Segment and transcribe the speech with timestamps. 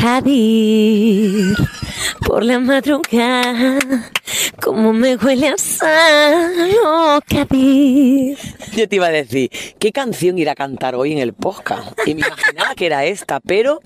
[0.00, 1.58] Cádiz,
[2.26, 3.78] por la madrugada,
[4.62, 7.20] como me huele a sal, oh.
[7.28, 11.92] Yo te iba a decir, ¿qué canción irá a cantar hoy en el podcast?
[12.06, 13.80] Y me imaginaba que era esta, pero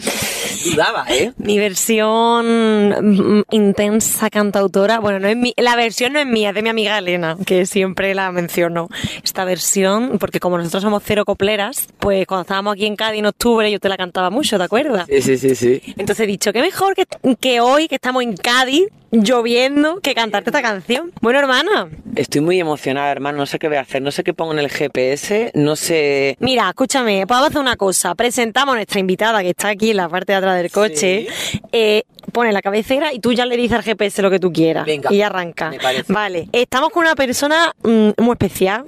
[0.64, 1.32] dudaba, ¿eh?
[1.36, 6.54] Mi versión mm, intensa cantautora, bueno, no es mi, la versión no es mía, es
[6.54, 8.88] de mi amiga Elena, que siempre la menciono.
[9.22, 13.26] Esta versión, porque como nosotros somos cero copleras, pues cuando estábamos aquí en Cádiz en
[13.26, 15.06] octubre yo te la cantaba mucho, ¿te acuerdas?
[15.08, 15.82] Sí, sí, sí, sí.
[15.96, 17.06] Entonces he dicho, qué mejor que,
[17.40, 18.84] que hoy, que estamos en Cádiz,
[19.22, 21.12] lloviendo, que cantarte esta canción.
[21.20, 24.32] Bueno, hermana, Estoy muy emocionada, hermano, no sé qué voy a hacer, no sé qué
[24.32, 26.36] pongo en el GPS, no sé...
[26.38, 28.14] Mira, escúchame, podemos hacer una cosa.
[28.14, 31.26] Presentamos a nuestra invitada que está aquí en la parte de atrás del coche.
[31.72, 34.86] Eh, pone la cabecera y tú ya le dices al GPS lo que tú quieras.
[34.86, 35.70] Venga, y arranca.
[35.70, 36.12] me parece.
[36.12, 38.84] Vale, estamos con una persona mm, muy especial.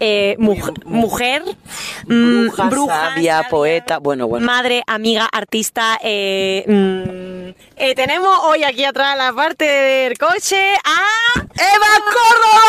[0.00, 1.42] Eh, muj- mujer,
[2.06, 4.46] mm, Bruja, sabia, poeta, bueno, bueno.
[4.46, 5.98] madre, amiga, artista.
[6.02, 12.62] eh, mm, eh, tenemos hoy aquí atrás en la parte del coche a Eva Córdoba.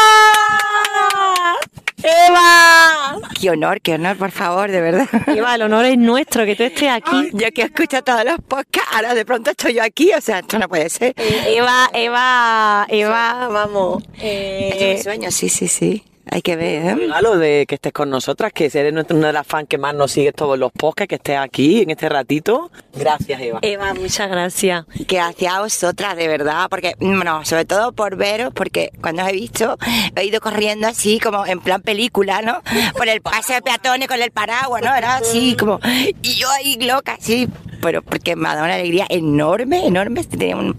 [2.01, 3.19] Eva.
[3.39, 5.07] Qué honor, qué honor, por favor, de verdad.
[5.27, 7.29] Eva, el honor es nuestro que tú estés aquí.
[7.33, 10.57] Yo que escucho todos los podcasts, ahora de pronto estoy yo aquí, o sea, esto
[10.59, 11.13] no puede ser.
[11.17, 14.01] Eh, Eva, Eva, Eva, vamos.
[14.13, 16.03] Es eh, un sueño, sí, sí, sí.
[16.31, 16.95] Hay que ver, ¿eh?
[16.95, 19.95] regalo de que estés con nosotras, que eres nuestra- una de las fans que más
[19.95, 22.69] nos sigue todos los podcasts, que estés aquí en este ratito.
[22.93, 23.59] Gracias, Eva.
[23.63, 24.85] Eva, muchas gracias.
[25.07, 29.33] Que hacia vosotras, de verdad, porque, bueno, sobre todo por veros, porque cuando os he
[29.33, 29.77] visto,
[30.15, 32.61] he ido corriendo así, como en plan película, ¿no?
[32.95, 34.93] Por el paseo de peatones con el paraguas, ¿no?
[34.95, 35.79] Era así, como,
[36.21, 37.47] y yo ahí loca, así,
[37.81, 40.23] pero porque me ha dado una alegría enorme, enorme.
[40.23, 40.75] Tenía un,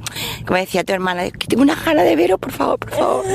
[0.47, 3.25] como decía tu hermana, que tengo una gana de veros, por favor, por favor.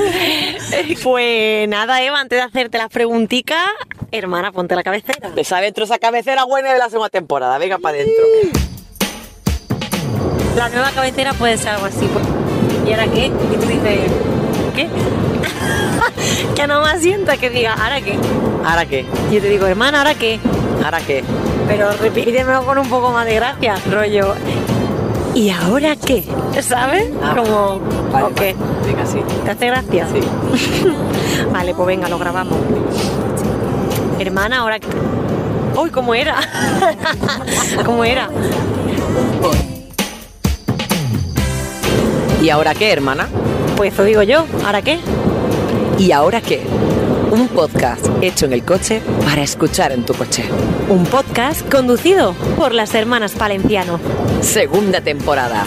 [1.02, 3.62] Pues nada, Eva, antes de hacerte las preguntitas,
[4.10, 5.30] hermana, ponte la cabecera.
[5.34, 8.24] Pesa dentro esa cabecera buena de la segunda temporada, venga para adentro.
[10.56, 12.06] La nueva cabecera puede ser algo así.
[12.12, 12.24] pues.
[12.86, 13.26] ¿Y ahora qué?
[13.26, 14.10] Y tú dices,
[14.74, 14.88] ¿qué?
[16.56, 18.16] que no me asienta que diga, ¿ahora qué?
[18.64, 19.04] ¿Ahora qué?
[19.30, 20.40] Y yo te digo, hermana, ¿ahora qué?
[20.84, 21.22] ¿Ahora qué?
[21.66, 24.34] Pero repítemelo con un poco más de gracia, rollo.
[25.34, 26.24] ¿Y ahora qué?
[26.62, 27.10] ¿Sabes?
[27.22, 28.56] Ah, Como, Vale.
[28.86, 29.18] Venga, sí.
[29.44, 30.06] ¿Te hace gracia?
[30.12, 30.20] Sí.
[31.52, 32.56] Vale, pues venga, lo grabamos.
[34.18, 34.78] Hermana, ahora...
[35.78, 36.36] ¡Uy, cómo era!
[37.84, 38.30] ¿Cómo era?
[42.42, 43.28] ¿Y ahora qué, hermana?
[43.76, 44.98] Pues eso digo yo, ¿ahora qué?
[45.98, 46.62] ¿Y ahora qué?
[47.36, 50.44] Un podcast hecho en el coche para escuchar en tu coche.
[50.88, 54.00] Un podcast conducido por las hermanas Palenciano.
[54.40, 55.64] Segunda temporada.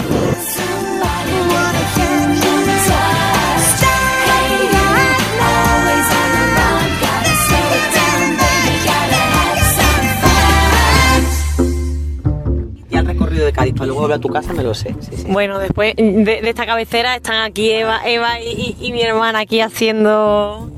[12.91, 14.95] Y al recorrido de Cádiz para luego volver a tu casa me lo sé.
[14.99, 15.25] Sí, sí.
[15.29, 19.39] Bueno, después de, de esta cabecera están aquí Eva, Eva y, y- y mi hermana
[19.39, 20.69] aquí haciendo...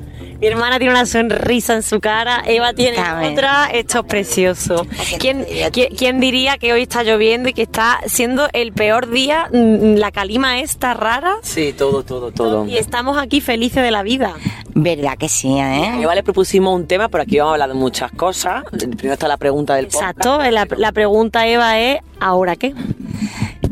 [0.41, 3.29] Mi hermana tiene una sonrisa en su cara, Eva tiene Cabe.
[3.29, 4.88] otra, esto es precioso.
[5.19, 9.47] ¿Quién, quién- quién diría que hoy está lloviendo y que está siendo el peor día,
[9.53, 11.35] mm, la calima esta rara?
[11.44, 12.66] Sí, todo, todo, todo.
[12.66, 14.34] Y estamos aquí felices de la vida.
[14.74, 16.01] ¿Verdad que sí, eh?
[16.01, 18.63] Eva le propusimos un tema, pero aquí vamos a hablar de muchas cosas.
[18.72, 20.18] Primero está la pregunta del podcast.
[20.18, 22.74] Exacto, la, la pregunta Eva es, ¿ahora qué?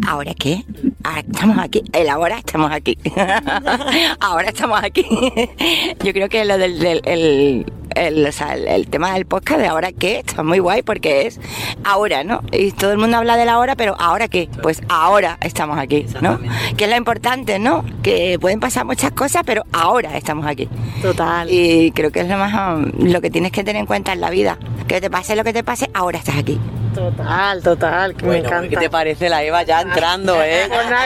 [0.08, 0.64] ¿Ahora qué?
[1.04, 1.82] Ahora estamos aquí.
[1.94, 2.98] El ahora estamos aquí.
[4.20, 5.06] ahora estamos aquí.
[6.04, 7.66] Yo creo que lo del, del- el,
[8.08, 11.28] el, o sea, el- el tema del podcast de ahora qué está muy guay porque
[11.28, 11.40] es
[11.84, 12.42] ahora, ¿no?
[12.52, 14.50] Y todo el mundo habla del ahora, pero ¿ahora qué?
[14.62, 16.40] Pues ahora estamos aquí, ¿no?
[16.78, 17.84] Que es lo importante, ¿no?
[18.04, 20.68] Que pueden pasar muchas cosas, pero ahora estamos aquí.
[21.02, 21.48] Total.
[21.52, 24.22] Y creo que es lo más um, lo que tienes que tener en cuenta en
[24.22, 24.58] la vida.
[24.88, 26.60] Que te pase lo que te pase, ahora estás aquí.
[26.96, 28.70] Total, total, que me Bueno, encanta.
[28.70, 30.66] ¿Qué te parece la Eva ya entrando, eh?
[30.68, 31.06] Pues nada,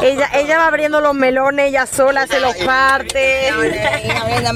[0.00, 3.50] que ella, ella va abriendo los melones, ella sola se los parte.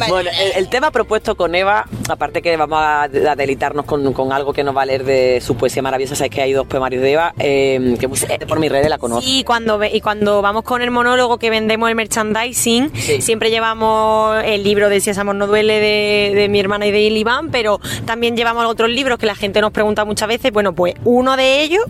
[0.09, 1.66] Bueno, el, el tema propuesto con Eva,
[2.09, 5.57] aparte que vamos a, deleitarnos con, con algo que nos va a leer de su
[5.57, 8.89] poesía maravillosa, sabes que hay dos poemarios de Eva, eh, que gente por mis redes
[8.89, 9.29] la conoce.
[9.29, 13.21] Y cuando, y cuando vamos con el monólogo que vendemos el merchandising, Sí.
[13.21, 16.91] siempre llevamos el libro de Si ese amor no duele de, de mi hermana y
[16.91, 20.53] de Iván, pero también llevamos otros libros que la gente nos pregunta muchas veces.
[20.53, 21.83] Bueno, pues uno de ellos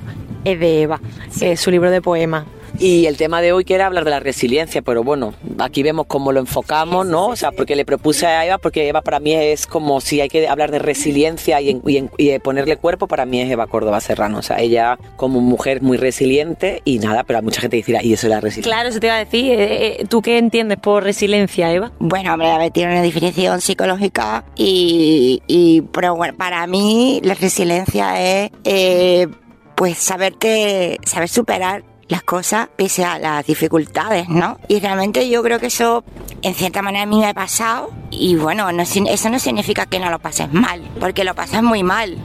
[0.45, 1.01] es de Eva,
[1.39, 2.45] que es su libro de poemas.
[2.79, 6.07] Y el tema de hoy que era hablar de la resiliencia, pero bueno, aquí vemos
[6.07, 7.29] cómo lo enfocamos, ¿no?
[7.29, 10.29] O sea, porque le propuse a Eva, porque Eva para mí es como si hay
[10.29, 13.67] que hablar de resiliencia y, en- y en- y ponerle cuerpo, para mí es Eva
[13.67, 14.39] Córdoba Serrano.
[14.39, 18.03] O sea, ella como mujer muy resiliente y nada, pero hay mucha gente que dirá,
[18.03, 18.71] ¿y eso es la resiliencia?
[18.73, 19.53] Claro, eso te iba a decir.
[19.53, 21.93] eh, eh, ¿Tú qué entiendes por resiliencia, Eva?
[21.99, 27.35] Bueno, hombre, a ver, tiene una definición psicológica y, y pero bueno, para mí la
[27.35, 29.29] resiliencia es eh,
[29.75, 34.59] pues saberte, saber superar las cosas pese a las dificultades, ¿no?
[34.69, 36.05] Y realmente yo creo que eso
[36.43, 39.99] en cierta manera a mí me ha pasado y bueno, no, eso no significa que
[39.99, 42.17] no lo pases mal, porque lo pasas muy mal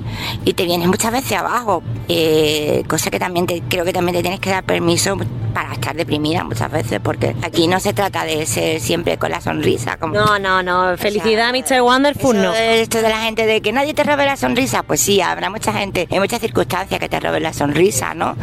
[0.46, 4.22] y te vienes muchas veces abajo, eh, cosa que también te, creo que también te
[4.22, 5.18] tienes que dar permiso
[5.54, 9.42] para estar deprimida muchas veces, porque aquí no se trata de ser siempre con la
[9.42, 9.98] sonrisa.
[9.98, 11.82] Como, no, no, no, felicidad, Mr.
[11.82, 12.54] Wonderful, no.
[12.54, 15.74] Esto de la gente de que nadie te robe la sonrisa, pues sí, habrá mucha
[15.74, 18.36] gente, hay muchas circunstancias que te roben la sonrisa, ¿no?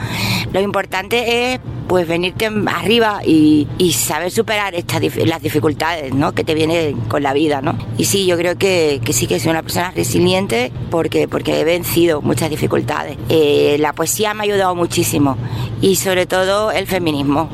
[0.52, 6.32] Lo importante es pues venirte arriba y, saber superar estas las dificultades ¿no?
[6.32, 7.62] que te vienen con la vida.
[7.62, 7.76] ¿no?
[7.96, 12.20] Y sí, yo creo que, sí que soy una persona resiliente porque, porque he vencido
[12.22, 13.16] muchas dificultades.
[13.28, 15.36] Eh, la poesía me ha ayudado muchísimo
[15.80, 17.48] y sobre todo el feminismo.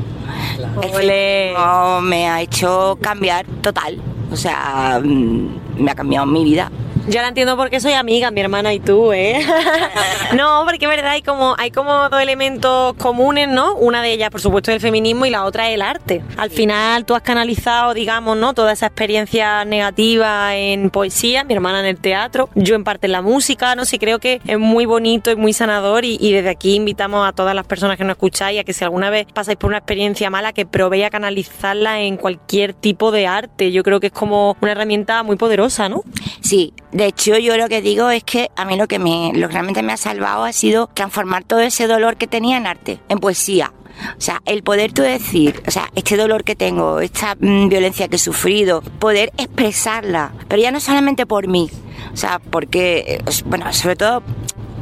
[0.81, 3.99] El feminismo me ha hecho cambiar total.
[4.31, 6.71] O sea, mm, me ha cambiado mi vida.
[7.07, 9.45] Yo la entiendo porque soy amiga, mi hermana y tú, ¿eh?
[10.35, 13.75] no, porque es verdad, hay como, hay como dos elementos comunes, ¿no?
[13.75, 16.23] Una de ellas, por supuesto, es el feminismo y la otra es el arte.
[16.35, 18.55] Al final tú has canalizado, digamos, ¿no?
[18.55, 23.11] Toda esa experiencia negativa en poesía, mi hermana en el teatro, yo en parte en
[23.11, 26.73] la música, no sé, creo que es muy bonito y muy sanador y, desde aquí
[26.73, 29.67] invitamos a todas las personas que nos escucháis a que si alguna vez pasáis por
[29.67, 33.71] una experiencia mala, que probéis a canalizarla en cualquier tipo de arte.
[33.71, 36.01] Yo creo que es como una herramienta muy poderosa, ¿no?
[36.41, 39.83] Sí, de hecho, yo lo que digo es que a mí lo que me, realmente
[39.83, 43.73] me ha salvado ha sido transformar todo ese dolor que tenía en arte, en poesía.
[44.17, 48.07] O sea, el poder tú decir, o sea, este dolor que tengo, esta mm, violencia
[48.07, 51.69] que he sufrido, poder expresarla, pero ya no solamente por mí,
[52.13, 54.23] o sea, porque, eh, bueno, sobre todo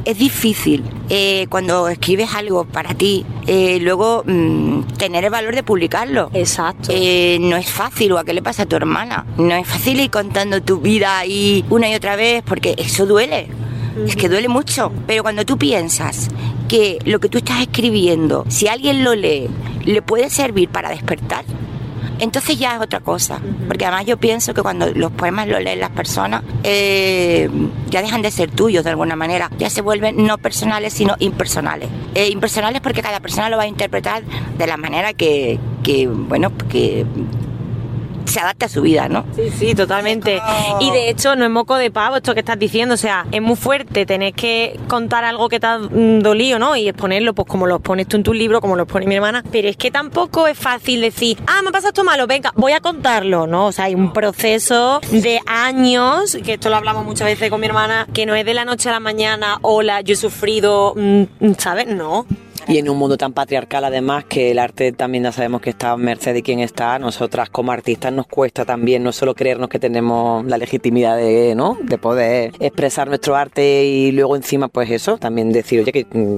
[0.06, 5.64] es difícil eh, cuando escribes algo para ti, eh, luego mm, tener el valor de
[5.64, 6.30] publicarlo.
[6.34, 6.92] Exacto.
[6.94, 9.26] Eh, no es fácil, o a qué le pasa a tu hermana.
[9.38, 13.48] No es fácil ir contando tu vida ahí una y otra vez, porque eso duele.
[14.08, 14.92] Es que duele mucho.
[15.06, 16.30] Pero cuando tú piensas
[16.68, 19.50] que lo que tú estás escribiendo, si alguien lo lee,
[19.86, 21.46] le puede servir para despertar,
[22.20, 23.40] entonces ya es otra cosa.
[23.68, 27.50] Porque además yo pienso que cuando los poemas los leen las personas, eh,
[27.90, 29.50] ya dejan de ser tuyos de alguna manera.
[29.58, 31.90] Ya se vuelven no personales, sino impersonales.
[32.16, 36.52] Eh, impersonales porque cada persona lo va a interpretar de la manera que, que bueno,
[36.70, 37.06] que
[38.26, 39.26] se adapte a su vida, ¿no?
[39.36, 40.42] Sí, sí, totalmente.
[40.80, 43.42] Y de hecho, no es moco de pavo esto que estás diciendo, o sea, es
[43.42, 46.76] muy fuerte tener que contar algo que te ha dolido, ¿no?
[46.76, 49.44] Y exponerlo, pues como lo pones tú en tu libro, como lo pone mi hermana,
[49.52, 52.80] pero es que tampoco es fácil decir, ah, me pasa esto malo, venga, voy a
[52.80, 53.68] contarlo, ¿no?
[53.68, 57.68] O sea, hay un proceso de años, que esto lo hablamos muchas veces con mi
[57.68, 61.54] hermana, que no es de la noche a la mañana, hola, yo he sufrido, mm,
[61.58, 61.88] ¿sabes?
[61.88, 62.26] No.
[62.68, 65.92] Y en un mundo tan patriarcal, además, que el arte también ya sabemos que está
[65.92, 69.80] a merced de quien está, nosotras como artistas nos cuesta también no solo creernos que
[69.80, 71.78] tenemos la legitimidad de, ¿no?
[71.82, 76.38] de poder expresar nuestro arte y luego encima, pues eso, también decir, oye, que mm,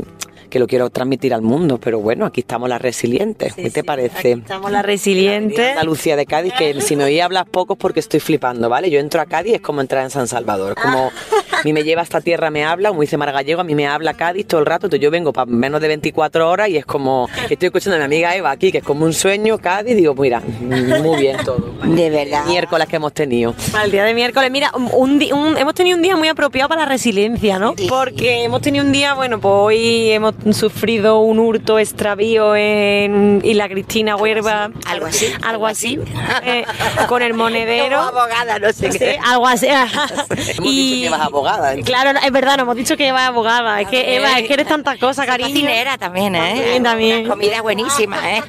[0.56, 3.54] que lo quiero transmitir al mundo, pero bueno, aquí estamos las resilientes.
[3.56, 4.32] ¿Qué te parece?
[4.32, 5.76] Estamos las resilientes.
[5.76, 8.90] La Lucía de Cádiz, que si me oí hablar poco es porque estoy flipando, ¿vale?
[8.90, 11.12] Yo entro a Cádiz es como entrar en San Salvador, como
[11.52, 14.14] a mí me lleva esta tierra, me habla, como dice Margallego, a mí me habla
[14.14, 17.28] Cádiz todo el rato, entonces yo vengo para menos de 24 horas y es como,
[17.50, 20.40] estoy escuchando a mi amiga Eva aquí, que es como un sueño, Cádiz, digo, mira,
[20.40, 21.76] muy bien todo.
[21.84, 22.46] De verdad.
[22.46, 23.54] Miércoles que hemos tenido.
[23.74, 26.88] Para el día de miércoles, mira, un, hemos tenido un día muy apropiado para la
[26.88, 27.76] resiliencia, ¿no?
[27.90, 33.70] Porque hemos tenido un día, bueno, pues hoy hemos sufrido un hurto, extravío en la
[33.70, 34.70] Cristina Huerva.
[34.86, 35.28] Algo así.
[35.44, 36.00] Algo así.
[36.44, 36.66] Eh,
[37.08, 37.98] con el monedero.
[38.06, 39.18] Como abogada, no sé qué.
[39.24, 39.68] algo así.
[39.68, 41.74] hemos y, dicho que vas abogada.
[41.74, 41.82] ¿eh?
[41.84, 43.82] Claro, es verdad, nos hemos dicho que vas abogada.
[43.82, 45.50] Es que, Eva, es que eres tantas cosas, cariño.
[45.50, 46.56] Cocinera también, ¿eh?
[46.56, 47.28] También, también.
[47.28, 48.44] comida buenísima, ¿eh?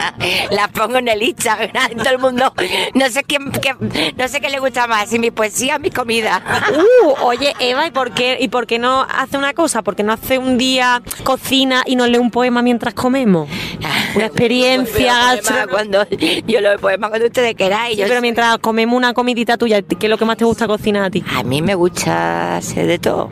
[0.50, 2.52] Las pongo en el Instagram, todo el mundo.
[2.94, 6.42] No sé qué, no sé qué le gusta más, si mi poesía o mi comida.
[6.72, 9.82] Uh, oye, Eva, ¿y por qué, y por qué no hace una cosa?
[9.82, 13.48] ¿Por qué no hace un día cocina y nos lee un poema mientras comemos?
[14.14, 15.40] Una experiencia.
[15.68, 16.06] cuando,
[16.46, 17.98] yo lo poema cuando ustedes queráis.
[18.00, 21.10] pero mientras comemos una comidita tuya, ¿qué es lo que más te gusta cocinar a
[21.10, 21.24] ti?
[21.34, 23.28] A mí me gusta hacer de todo.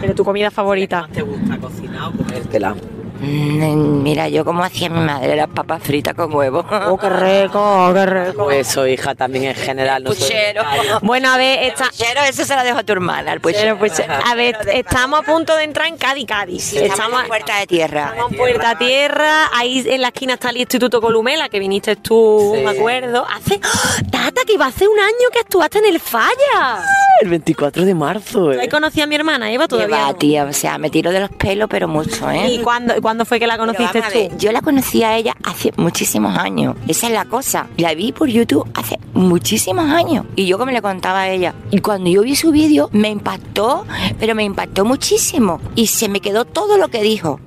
[0.00, 1.08] ¿Pero tu comida favorita?
[1.12, 2.76] ¿Te gusta cocinar o comértela?
[3.24, 6.64] Mm, mira, yo como hacía mi madre las papas fritas con huevo.
[6.88, 8.50] Oh, qué rico, qué rico.
[8.50, 10.04] Eso, hija, también en general.
[10.04, 10.62] No puchero.
[11.02, 11.86] Bueno, a ver, está...
[11.86, 13.78] puchero, eso se lo dejo a tu hermana, el puchero.
[14.24, 16.72] A ver, estamos a punto de entrar en Cádiz, Cádiz.
[16.74, 18.10] estamos, en Puerta de Tierra.
[18.10, 19.48] Estamos en Puerta Tierra.
[19.54, 23.24] Ahí en la esquina está el Instituto Columela, que viniste tú, me acuerdo.
[23.26, 23.60] Hace...
[23.64, 24.10] ¡Oh!
[24.10, 26.84] Tata, que iba hace un año que actuaste en el Falla.
[27.20, 28.60] El 24 de marzo, ¿eh?
[28.60, 30.06] Ahí conocí a mi hermana, Eva, todavía.
[30.06, 32.48] Va, tía, o sea, me tiro de los pelos, pero mucho, ¿eh?
[32.48, 34.36] ¿Y cuándo, cuándo fue que la conociste tú?
[34.38, 36.74] Yo la conocí a ella hace muchísimos años.
[36.88, 37.68] Esa es la cosa.
[37.76, 40.26] La vi por YouTube hace muchísimos años.
[40.34, 41.54] Y yo como le contaba a ella.
[41.70, 43.86] Y cuando yo vi su vídeo, me impactó,
[44.18, 45.60] pero me impactó muchísimo.
[45.76, 47.38] Y se me quedó todo lo que dijo.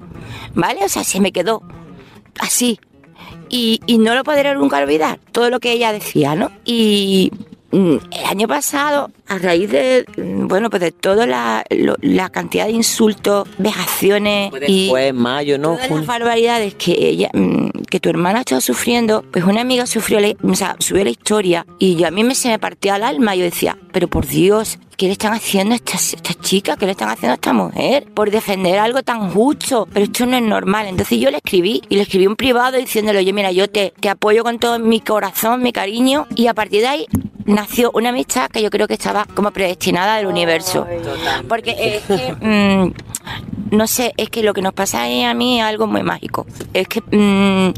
[0.56, 0.86] ¿Vale?
[0.86, 1.62] O sea, se me quedó
[2.40, 2.80] así.
[3.50, 6.52] Y, y no lo podré nunca olvidar, todo lo que ella decía, ¿no?
[6.66, 7.32] Y
[7.72, 12.66] el año pasado, a raíz de, mm, bueno, pues de toda la, lo- la cantidad
[12.66, 15.76] de insultos, vejaciones y mayo, ¿no?
[15.76, 19.86] todas las barbaridades que ella, mm, que tu hermana ha estado sufriendo, pues una amiga
[19.86, 22.96] sufrió, la- o sea, subió la historia y yo, a mí me se me partía
[22.96, 23.36] el alma.
[23.36, 26.78] Yo decía, pero por Dios, ¿qué le están haciendo a estas esta chica?
[26.78, 28.06] ¿Qué le están haciendo a esta mujer?
[28.14, 29.88] Por defender algo tan justo.
[29.94, 30.88] Pero esto no es normal.
[30.88, 34.10] Entonces yo le escribí y le escribí un privado diciéndole, oye, mira, yo te, te
[34.10, 36.28] apoyo con todo mi corazón, mi cariño.
[36.36, 37.06] Y a partir de ahí
[37.48, 40.86] nació una amistad que yo creo que estaba como predestinada del universo.
[41.48, 42.94] Porque es que,
[43.72, 46.46] no sé, es que lo que nos pasa a mí es algo muy mágico.
[46.74, 47.74] Es que, mm,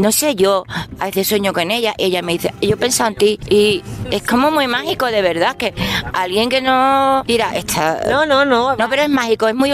[0.00, 0.64] no sé, yo
[0.98, 4.50] a veces sueño con ella, ella me dice, yo pienso en ti, y es como
[4.50, 5.74] muy mágico, de verdad, que
[6.12, 7.24] alguien que no...
[7.26, 8.00] Mira, está...
[8.10, 8.76] No, no, no.
[8.76, 9.70] No, pero es mágico, es muy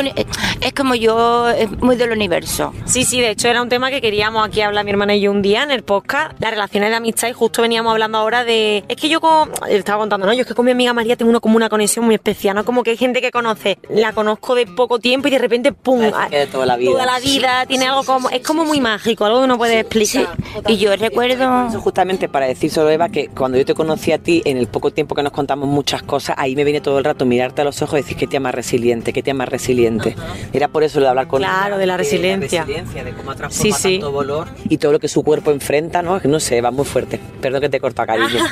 [0.60, 2.72] es como yo, es muy del universo.
[2.84, 5.30] Sí, sí, de hecho era un tema que queríamos aquí hablar mi hermana y yo
[5.30, 8.84] un día en el podcast, las relaciones de amistad y justo veníamos hablando ahora de...
[8.88, 9.50] Es que yo con...
[9.68, 10.32] Estaba contando, ¿no?
[10.32, 12.64] Yo es que con mi amiga María tengo una, como una conexión muy especial, ¿no?
[12.64, 16.00] Como que hay gente que conoce, la conozco de poco tiempo y de repente, ¡pum!
[16.10, 16.92] Parece que de toda la vida.
[16.92, 18.30] Toda la vida, tiene algo como...
[18.30, 20.36] Es como muy mágico, algo que no puedes explicar.
[20.68, 21.68] Y yo recuerdo...
[21.68, 24.66] Eso justamente para decir solo Eva que cuando yo te conocí a ti, en el
[24.66, 27.64] poco tiempo que nos contamos muchas cosas, ahí me viene todo el rato mirarte a
[27.64, 30.16] los ojos y decir que te más resiliente, que te más resiliente.
[30.52, 32.60] Era por eso lo de hablar con Claro, ella, de la resiliencia.
[32.62, 33.92] resiliencia, de cómo ha Sí, transformado sí.
[34.00, 36.20] tanto dolor y todo lo que su cuerpo enfrenta, ¿no?
[36.24, 37.20] No sé, va muy fuerte.
[37.40, 38.28] Perdón que te corta cariño.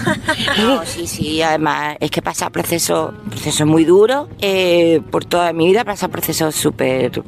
[0.59, 4.29] No, sí, sí, además es que pasa procesos procesos muy duros.
[4.41, 7.23] eh, por toda mi vida pasa procesos súper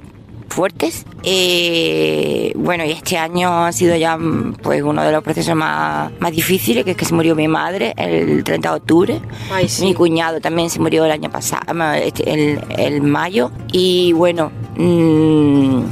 [0.49, 1.04] fuertes.
[1.25, 6.12] Eh, bueno, y este año ha sido ya mm, pues uno de los procesos más,
[6.21, 9.21] más difíciles, que es que se murió mi madre el 30 de octubre.
[9.52, 9.85] Ay, sí.
[9.85, 13.50] Mi cuñado también se murió el año pasado, este, el, el mayo.
[13.73, 15.83] Y bueno, mm,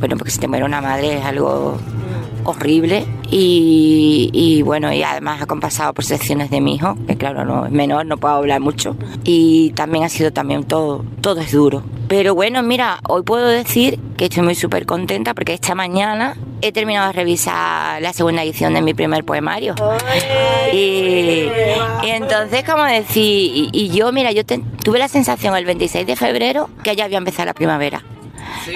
[0.00, 1.78] bueno, porque si te muere una madre es algo
[2.44, 7.44] horrible y, y bueno y además ha compasado por secciones de mi hijo que claro
[7.44, 8.96] no es menor no puedo hablar mucho.
[9.24, 11.82] Y también ha sido también todo todo es duro.
[12.08, 16.72] Pero bueno mira hoy puedo decir que estoy muy súper contenta porque esta mañana he
[16.72, 19.74] terminado de revisar la segunda edición de mi primer poemario.
[20.72, 20.76] Y,
[22.02, 23.22] y entonces como decir
[23.54, 27.04] y, y yo mira yo te- tuve la sensación el 26 de febrero que ya
[27.04, 28.02] había empezado la primavera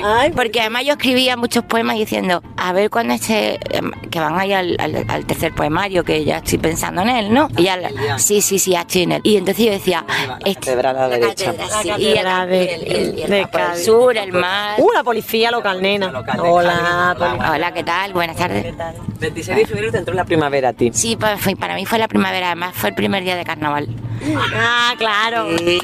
[0.05, 4.39] Ay, porque además yo escribía muchos poemas diciendo, a ver cuándo este, em, que van
[4.39, 7.49] ahí al, al- al tercer poemario, que ya estoy pensando en él, ¿no?
[7.57, 9.21] Y ya, la- sí, sí, sí, ya estoy en él.
[9.25, 10.05] Y entonces yo decía,
[10.45, 11.53] este, catedral a la derecha.
[11.83, 14.75] sí, La y el, sur, el mar.
[14.79, 16.13] Uh, la policía local, nena.
[16.39, 17.17] Hola,
[17.53, 18.13] Hola, ¿qué tal?
[18.13, 18.75] Buenas tardes.
[19.21, 20.91] 26 de febrero te entró la primavera a ti.
[20.93, 23.89] Sí, pues, fue- para mí fue la primavera, además fue el primer día de carnaval.
[24.57, 25.51] Ah, claro.
[25.53, 25.81] Y,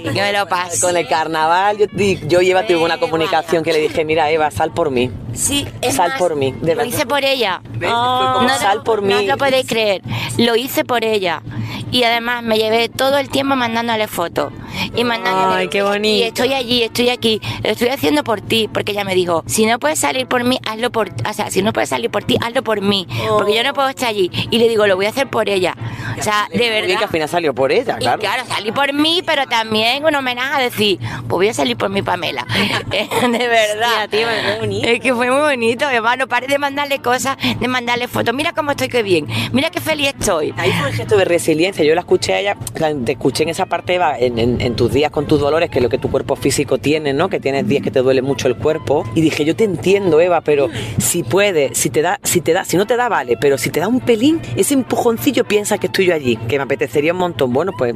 [0.00, 0.80] y que me lo pasé.
[0.80, 1.86] Con el carnaval, yo,
[2.26, 5.10] yo y tuve una comunicación que le dije, mira Eva, sal por mí.
[5.34, 6.84] Sí, es Sal más, por mí, de lo verdad.
[6.84, 7.60] hice por ella.
[7.78, 9.12] No, sal por mí.
[9.12, 10.02] No os lo podéis creer.
[10.38, 11.42] Lo hice por ella.
[11.90, 14.52] Y además me llevé todo el tiempo mandándole fotos.
[14.94, 15.54] Y mandándole.
[15.62, 16.18] Ay, qué bonito.
[16.18, 17.40] Y estoy allí, estoy aquí.
[17.64, 18.68] Lo estoy haciendo por ti.
[18.72, 21.08] Porque ella me dijo: si no puedes salir por mí, hazlo por.
[21.28, 23.06] O sea, si no puedes salir por ti, hazlo por mí.
[23.30, 24.30] Porque yo no puedo estar allí.
[24.50, 25.74] Y le digo: lo voy a hacer por ella.
[26.18, 27.10] O sea, de Muy bien que al verdad.
[27.10, 28.18] final salió por ella, Y claro.
[28.20, 31.88] claro, salí por mí, pero también un homenaje a decir, pues voy a salir por
[31.90, 32.44] mi Pamela.
[33.32, 34.08] de verdad.
[34.10, 34.88] Tío, qué bonito.
[34.88, 38.34] Es que fue muy bonito, además, no paré de mandarle cosas, de mandarle fotos.
[38.34, 39.26] Mira cómo estoy, qué bien.
[39.52, 40.52] Mira qué feliz estoy.
[40.56, 41.84] Ahí fue un gesto de resiliencia.
[41.84, 44.76] Yo la escuché a ella, la- te escuché en esa parte, Eva, en, en- en
[44.76, 47.28] tus días con tus dolores, que es lo que tu cuerpo físico tiene, ¿no?
[47.28, 49.04] Que tienes días que te duele mucho el cuerpo.
[49.14, 52.64] Y dije, yo te entiendo, Eva, pero si puede, si te da, si te da,
[52.64, 55.86] si no te da, vale, pero si te da un pelín, ese empujoncillo piensa que
[55.86, 57.52] estoy yo allí, que me apetecería un montón.
[57.52, 57.94] Bueno, pues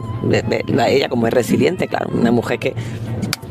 [0.88, 2.74] ella como es resiliente, claro, una mujer que.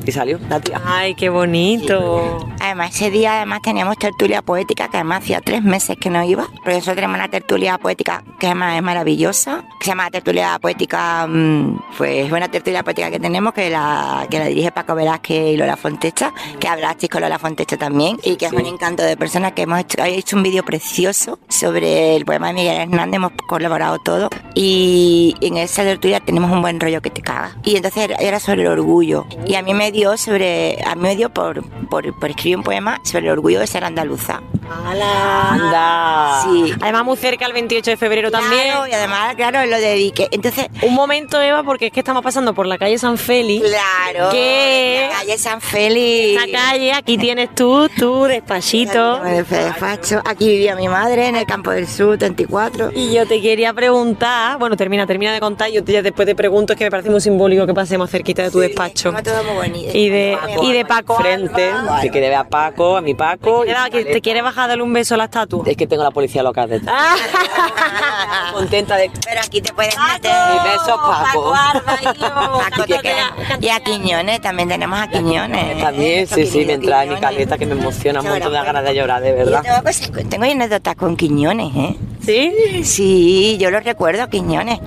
[0.05, 0.81] Y salió, la tía.
[0.83, 2.47] Ay, qué bonito.
[2.59, 6.47] Además, ese día además teníamos tertulia poética, que además hacía tres meses que no iba.
[6.63, 11.27] Pero nosotros tenemos una tertulia poética que además es maravillosa, que se llama tertulia poética,
[11.27, 15.53] mm, pues es una tertulia poética que tenemos, que la, que la dirige Paco Velázquez
[15.53, 19.15] y Lola Fontecha, que hablasteis con Lola Fontecha también, y que es un encanto de
[19.17, 23.17] personas que hemos hecho, habéis hecho un vídeo precioso sobre el poema de Miguel Hernández,
[23.17, 27.55] hemos colaborado todo, y en esa tertulia tenemos un buen rollo que te caga.
[27.63, 31.15] Y entonces era sobre el orgullo, y a mí me dio sobre, a mí me
[31.15, 34.41] dio por, por, por escribir un poema sobre el orgullo de ser andaluza.
[34.69, 36.41] Anda.
[36.43, 36.73] Sí.
[36.81, 38.67] Además, muy cerca el 28 de febrero también.
[38.89, 40.27] Y además, claro, lo dediqué.
[40.31, 43.67] Entonces, Un momento, Eva, porque es que estamos pasando por la calle San Félix.
[43.67, 44.25] claro.
[44.31, 46.41] La calle San Félix.
[46.43, 49.19] Esta calle, aquí tienes tú, tú, despachito.
[49.23, 50.21] Despacho.
[50.25, 52.91] Aquí vivía mi madre en el campo del sur, 34.
[52.95, 56.35] Y yo te quería preguntar, bueno, termina, termina de contar, yo te- ya después te
[56.35, 59.13] pregunto, es que me parece muy simbólico que pasemos cerquita de tu despacho.
[59.23, 59.80] Todo muy bonito.
[59.93, 61.71] Y de, y de Paco Frente,
[62.01, 63.63] que quiere ver a Paco, a mi Paco.
[63.65, 65.63] Mira, que te quiere bajar a darle un beso a la estatua.
[65.65, 66.95] Es que tengo la policía local detrás.
[66.97, 67.15] Ah.
[68.53, 69.11] Contenta de.
[69.25, 70.31] Pero aquí te puedes meter.
[70.31, 71.53] Y besos, Paco.
[71.53, 75.81] Paco, te- Y a Quiñones, también tenemos a Quiñones.
[75.81, 78.83] También, sí, sí, me entra en mi caleta que me emociona un montón de ganas
[78.83, 79.63] de llorar, de verdad.
[80.29, 81.95] tengo, anécdotas con Quiñones, ¿eh?
[82.23, 82.83] ¿Sí?
[82.83, 84.79] Sí, yo lo recuerdo Quiñones.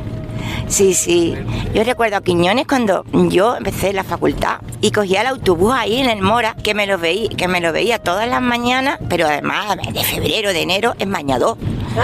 [0.69, 1.35] Sí, sí.
[1.75, 5.99] Yo recuerdo a Quiñones cuando yo empecé en la facultad y cogía el autobús ahí
[5.99, 9.27] en el Mora, que me lo veía, que me lo veía todas las mañanas, pero
[9.27, 11.57] además de febrero, de enero, en bañador.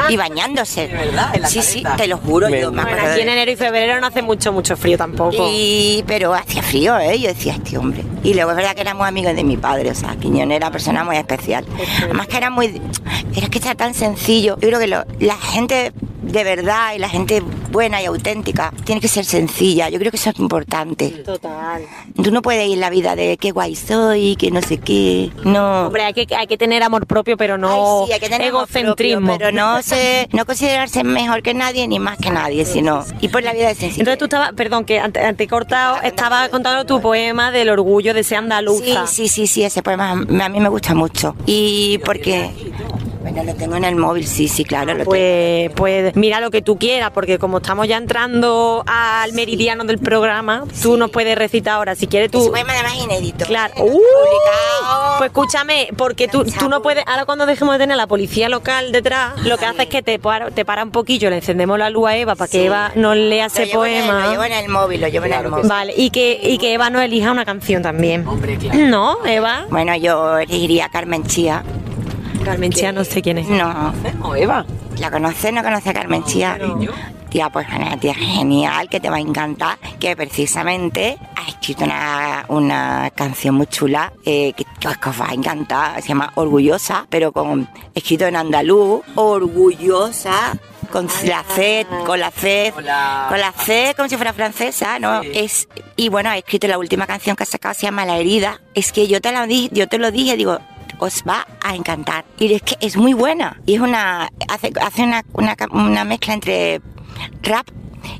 [0.08, 0.86] Y bañándose.
[0.86, 1.34] ¿De verdad?
[1.34, 3.56] ¿En la sí, sí, te lo juro, Me- yo me Bueno, aquí en enero y
[3.56, 5.48] febrero no hace mucho, mucho frío tampoco.
[5.50, 7.18] y, pero hacía frío, ¿eh?
[7.18, 8.04] Yo decía, este hombre.
[8.22, 10.72] Y luego es verdad que éramos amigos de mi padre, o sea, Quiñones era una
[10.72, 11.64] persona muy especial.
[12.04, 12.80] Además que era muy...
[13.34, 14.56] Era que era tan sencillo.
[14.60, 19.00] Yo creo que lo- la gente de verdad y la gente buena y auténtica tiene
[19.00, 19.88] que ser sencilla.
[19.88, 21.08] Yo creo que eso es importante.
[21.24, 21.82] Total.
[22.22, 25.30] Tú no puedes ir la vida de qué guay soy, que no sé qué.
[25.44, 25.86] No.
[25.86, 28.48] Hombre, hay que, hay que tener amor propio, pero no Ay, sí, hay que tener
[28.48, 29.26] egocentrismo.
[29.26, 33.30] propio, pero no, se, no considerarse mejor que nadie ni más que nadie, sino ir
[33.30, 34.00] por la vida de sencilla.
[34.02, 38.22] Entonces tú estabas, perdón, que ante, ante cortado, estabas contando tu poema del orgullo de
[38.24, 39.06] ser Sí, andaluza.
[39.06, 41.34] sí, sí, sí, ese poema a mí me gusta mucho.
[41.46, 42.50] Y porque...
[43.20, 45.10] Bueno, lo tengo en el móvil, sí, sí, claro, lo tengo.
[45.10, 49.98] Pues, pues mira lo que tú quieras, porque como estamos ya entrando al meridiano del
[49.98, 51.94] programa, tú nos puedes recitar ahora.
[51.94, 52.48] Si quieres tú.
[52.50, 53.44] poema además inédito.
[53.44, 53.74] Claro.
[53.76, 53.82] ¡Uh!
[53.84, 55.18] publicado.
[55.18, 58.48] Pues escúchame, porque tú, tú no puedes, ahora cuando dejemos de tener a la policía
[58.48, 61.78] local detrás, lo que hace es que te para, te para un poquillo, le encendemos
[61.78, 62.64] la luz a Eva para que Sí.
[62.66, 64.24] Eva nos lea ese Lo en poema.
[64.24, 65.68] lo llevo en el móvil, lo llevo en el móvil.
[65.68, 68.26] Vale, y que, y que Eva nos elija una canción también.
[68.26, 68.78] Hombre, claro.
[68.78, 69.66] ¿No, Eva?
[69.70, 71.62] Bueno, yo elegiría Carmen Chía.
[72.44, 73.48] Carmen Chía, no sé quién es.
[73.48, 74.64] No, No, Eva.
[74.98, 75.52] ¿la conoces?
[75.52, 76.58] ¿No conoce a Carmen Chía?
[77.30, 82.44] Tía, pues una tía genial que te va a encantar, que precisamente ha escrito una,
[82.48, 87.30] una canción muy chula eh, que, que os va a encantar, se llama Orgullosa, pero
[87.30, 90.56] con escrito en andaluz, Orgullosa,
[90.90, 94.98] con la C, con la C, Con la- con la C como si fuera francesa,
[94.98, 95.22] ¿no?
[95.22, 95.30] Sí.
[95.34, 98.60] Es, y bueno, ha escrito la última canción que ha sacado, se llama La herida.
[98.74, 100.58] Es que yo te, la yo te lo dije, digo,
[101.00, 102.24] os va a encantar.
[102.38, 103.60] Y es que es muy buena.
[103.66, 106.80] Y es una, hace, hace una, una, una mezcla entre
[107.42, 107.68] rap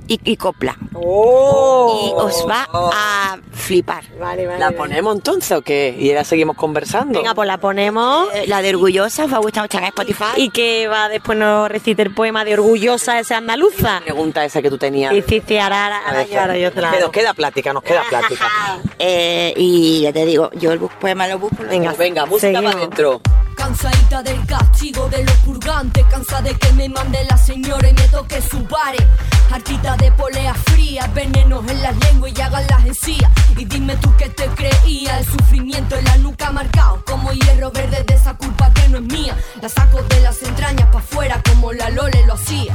[0.09, 0.77] y, y copla.
[0.95, 2.09] ¡Oh!
[2.09, 4.05] Y os va a flipar.
[4.19, 4.59] Vale, vale.
[4.59, 5.97] ¿La ponemos entonces o qué?
[5.99, 7.19] Y ahora seguimos conversando.
[7.21, 8.29] Venga, pues la ponemos.
[8.35, 10.25] Eh, La de Orgullosa os va a gustar mucho en Spotify.
[10.37, 14.01] Y que va después nos recite el poema de orgullosa esa andaluza.
[14.05, 15.13] Pregunta esa que tú tenías.
[15.13, 17.13] Hiciste ahora, ahora, yo- te la Que nos hago.
[17.13, 18.47] queda plática, nos queda plática.
[19.03, 21.57] Eh, y ya te digo, yo el poema lo busco.
[21.65, 21.95] Venga.
[21.95, 22.73] Venga, música Seguimos.
[22.75, 23.21] para adentro.
[23.61, 28.09] Cansadita del castigo de los purgantes, cansa de que me mande la señora y me
[28.09, 29.05] toque su bares.
[29.53, 33.31] Hartita de poleas frías, venenos en las lenguas y hagan las encías.
[33.59, 38.03] Y dime tú que te creía, el sufrimiento en la nuca marcado como hierro verde
[38.03, 39.37] de esa culpa que no es mía.
[39.61, 42.75] La saco de las entrañas pa' afuera como la Lole lo hacía.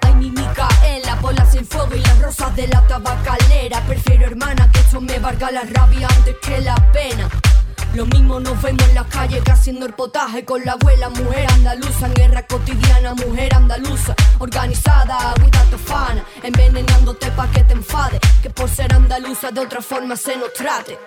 [0.00, 3.82] Ay, mi Micaela, bolas en fuego y las rosas de la tabacalera.
[3.82, 7.28] Prefiero, hermana, que esto me valga la rabia antes que la pena.
[7.94, 11.46] Lo mismo nos vemos en la calle que haciendo el potaje con la abuela, mujer
[11.52, 18.50] andaluza, en guerra cotidiana, mujer andaluza, organizada, agüita tofana, envenenándote pa' que te enfade, que
[18.50, 20.98] por ser andaluza de otra forma se nos trate.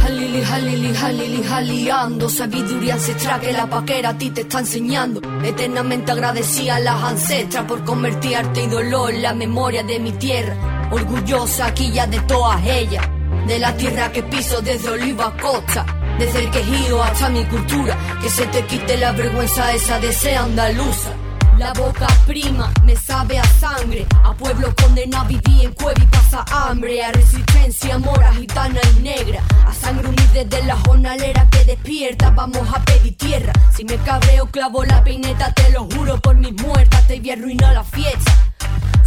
[0.00, 6.12] Jalili, jalili, jalili, jaliando Sabiduría ancestral que la paquera a ti te está enseñando Eternamente
[6.12, 10.88] agradecida a las ancestras Por convertir arte y dolor en la memoria de mi tierra
[10.90, 13.08] Orgullosa aquí ya de todas ellas
[13.46, 15.84] De la tierra que piso desde Oliva Costa
[16.18, 20.38] Desde el quejido hasta mi cultura Que se te quite la vergüenza esa de ser
[20.38, 21.10] andaluza.
[21.58, 26.44] La boca prima me sabe a sangre A pueblo condenado viví en cueva y pasa
[26.50, 32.30] hambre A resistencia mora gitana y negra A sangre unida desde la jornalera que despierta
[32.30, 33.52] Vamos a pedir tierra.
[33.76, 37.34] Si me cabreo clavo la peineta Te lo juro por mis muertas Te voy a
[37.34, 38.32] arruinar la fiesta.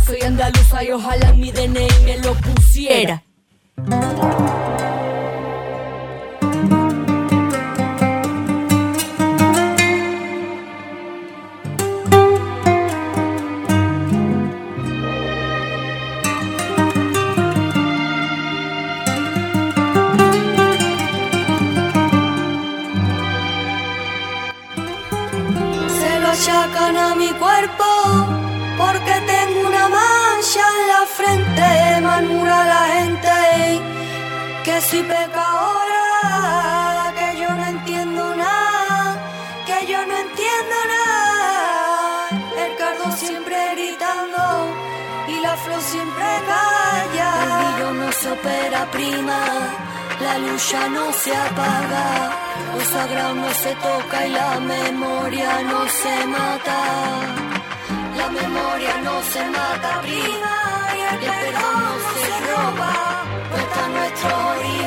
[0.06, 3.27] Soy andaluza y ojalá mi DNI me lo pusiera
[3.78, 3.84] se
[26.26, 27.97] achacan a mi cuerpo.
[34.98, 36.04] Que soy pecadora,
[37.18, 39.16] que yo no entiendo nada,
[39.66, 42.30] que yo no entiendo nada.
[42.64, 44.42] El cardo siempre gritando
[45.28, 47.30] y la flor siempre calla.
[47.44, 49.40] El brillo no se opera prima,
[50.22, 52.32] la luz ya no se apaga,
[52.76, 56.80] lo sagrado no se toca y la memoria no se mata.
[58.18, 60.56] La memoria no se mata, prima,
[60.98, 63.08] y el perdón no se roba.
[63.88, 64.87] Nuestros orígenes,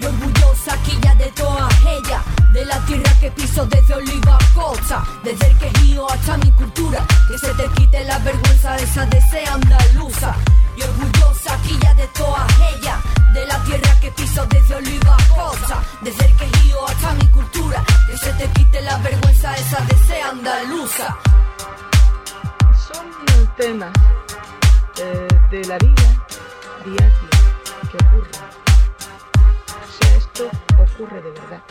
[0.00, 2.22] Y orgullosa quilla de todas ellas,
[2.52, 7.38] de la tierra que piso desde Oliva a desde el quejío hasta mi cultura, que
[7.38, 10.34] se te quite la vergüenza esa de ser andaluza.
[10.76, 12.98] Y orgullosa quilla de todas ellas,
[13.34, 18.16] de la tierra que piso desde Oliva a desde el quejío hasta mi cultura, que
[18.18, 21.16] se te quite la vergüenza esa de ser andaluza.
[22.74, 23.92] Son temas
[25.02, 26.26] eh, de la vida
[26.84, 27.12] diaria
[27.90, 28.30] que ocurren.
[29.68, 30.44] O sea, esto
[30.78, 31.62] ocurre de verdad.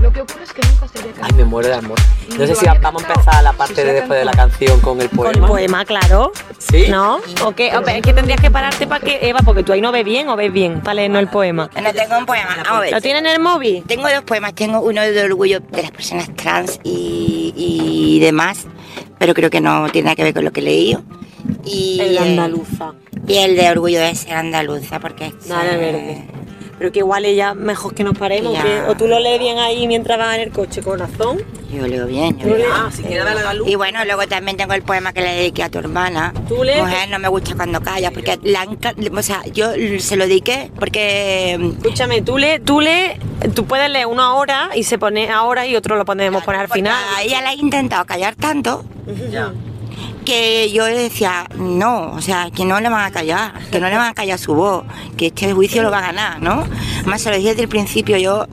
[0.00, 1.98] Lo que ocurre es que nunca se había Ay, me muero de amor.
[2.38, 5.10] No sé si vamos a empezar la parte de después de la canción con el
[5.10, 5.48] Con el poema.
[5.48, 6.30] poema, claro.
[6.58, 6.86] ¿Sí?
[6.88, 7.18] ¿No?
[7.44, 7.76] ¿O qué?
[7.76, 10.28] O, es que tendrías que pararte para que, Eva, porque tú ahí no ves bien
[10.28, 11.68] o ves bien para leernos el poema.
[11.82, 12.50] No tengo un poema.
[12.64, 13.02] Vamos a ¿Lo ver.
[13.02, 13.82] tienes en el móvil?
[13.88, 14.54] Tengo dos poemas.
[14.54, 18.66] Tengo uno de orgullo de las personas trans y, y demás,
[19.18, 21.02] pero creo que no tiene nada que ver con lo que he leído.
[21.64, 22.94] Y El eh, andaluza.
[23.26, 25.32] Y el de orgullo de ser andaluza, porque es.
[25.50, 26.24] Eh, verde.
[26.78, 28.52] Pero que igual ella mejor que nos paremos.
[28.52, 28.62] Ya.
[28.62, 31.42] que- o tú lo lees bien ahí mientras vas en el coche, corazón.
[31.74, 32.38] Yo leo bien.
[32.38, 33.54] yo leo lees- Ah, si queda la.
[33.66, 36.32] Y bueno, luego también tengo el poema que le dediqué a tu hermana.
[36.48, 36.78] ¿Tú lees?
[36.80, 41.56] Mujer, no me gusta cuando callas, porque la o sea, yo se lo dediqué porque
[41.58, 43.18] mm, Escúchame, tú lees, tú lees,
[43.54, 46.68] tú puedes leer uno ahora y se pone ahora y otro lo podemos poner al
[46.68, 46.94] final.
[47.16, 48.84] a ella la he intentado callar tanto
[49.32, 49.52] Ya.
[50.28, 53.96] Que yo decía, no, o sea, que no le van a callar, que no le
[53.96, 54.84] van a callar su voz,
[55.16, 56.64] que este juicio lo va a ganar, ¿no?
[56.98, 58.44] Además, se lo dije desde el principio, yo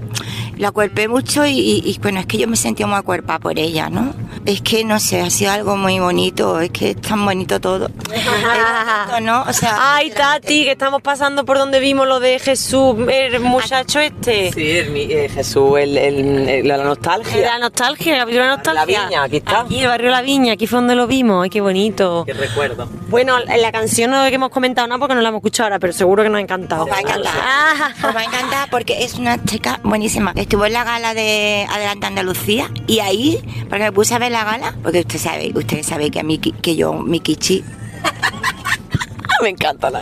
[0.55, 4.13] la cuerpé mucho y, bueno, es que yo me sentía muy acuerpada por ella, ¿no?
[4.45, 7.89] Es que, no sé, ha sido algo muy bonito, es que es tan bonito todo.
[7.89, 9.41] Bonito, ¿no?
[9.43, 13.99] O sea, Ay, Tati, que estamos pasando por donde vimos lo de Jesús, el muchacho
[13.99, 14.51] este.
[14.53, 17.41] Sí, el, eh, Jesús, el, el- el- la nostalgia.
[17.41, 18.99] La nostalgia, el capítulo de la nostalgia.
[18.99, 19.61] La Viña, aquí está.
[19.61, 22.23] Aquí, el barrio La Viña, aquí fue donde lo vimos, ay, qué bonito.
[22.27, 22.87] Qué recuerdo.
[23.09, 25.79] Bueno, en la canción no que hemos comentado nada porque no la hemos escuchado ahora,
[25.79, 26.83] pero seguro que nos ha encantado.
[26.85, 27.33] Os va a encantar.
[27.47, 30.33] Ah, Os va a encantar porque es una chica buenísima.
[30.35, 34.43] Estuvo en la gala de Adelante Andalucía y ahí, porque me puse a ver la
[34.43, 37.63] gala, porque usted sabe, ustedes saben que a mí, que yo, mi kichi,
[39.41, 40.01] Me encanta la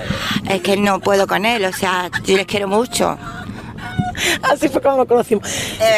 [0.50, 3.18] es que no puedo con él, o sea, yo les quiero mucho.
[4.44, 5.48] Así fue como lo conocimos.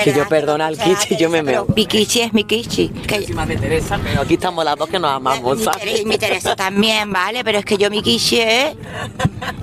[0.03, 1.65] Que yo perdona al kichi, yo me meo.
[1.75, 2.89] Mi kichi es mi kichi.
[2.89, 6.05] Que, de Teresa, pero aquí estamos las dos que nos amamos, mi, ¿sabes?
[6.05, 7.43] Mi Teresa también, ¿vale?
[7.43, 8.75] Pero es que yo mi kichi es...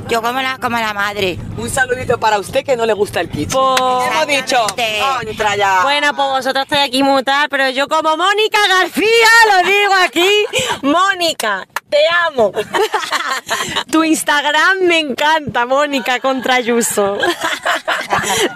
[0.09, 1.39] Yo como la, como la madre.
[1.57, 3.47] Un saludito para usted que no le gusta el kichi.
[3.47, 3.81] Pues-
[4.13, 4.67] Hemos dicho.
[5.25, 5.81] Contra ya.
[5.83, 9.07] Bueno, pues vosotros estáis aquí mutar, pero yo como Mónica García
[9.51, 10.29] lo digo aquí.
[10.83, 12.53] Mónica, te amo.
[13.91, 17.19] tu Instagram me encanta, Mónica contra Ayuso.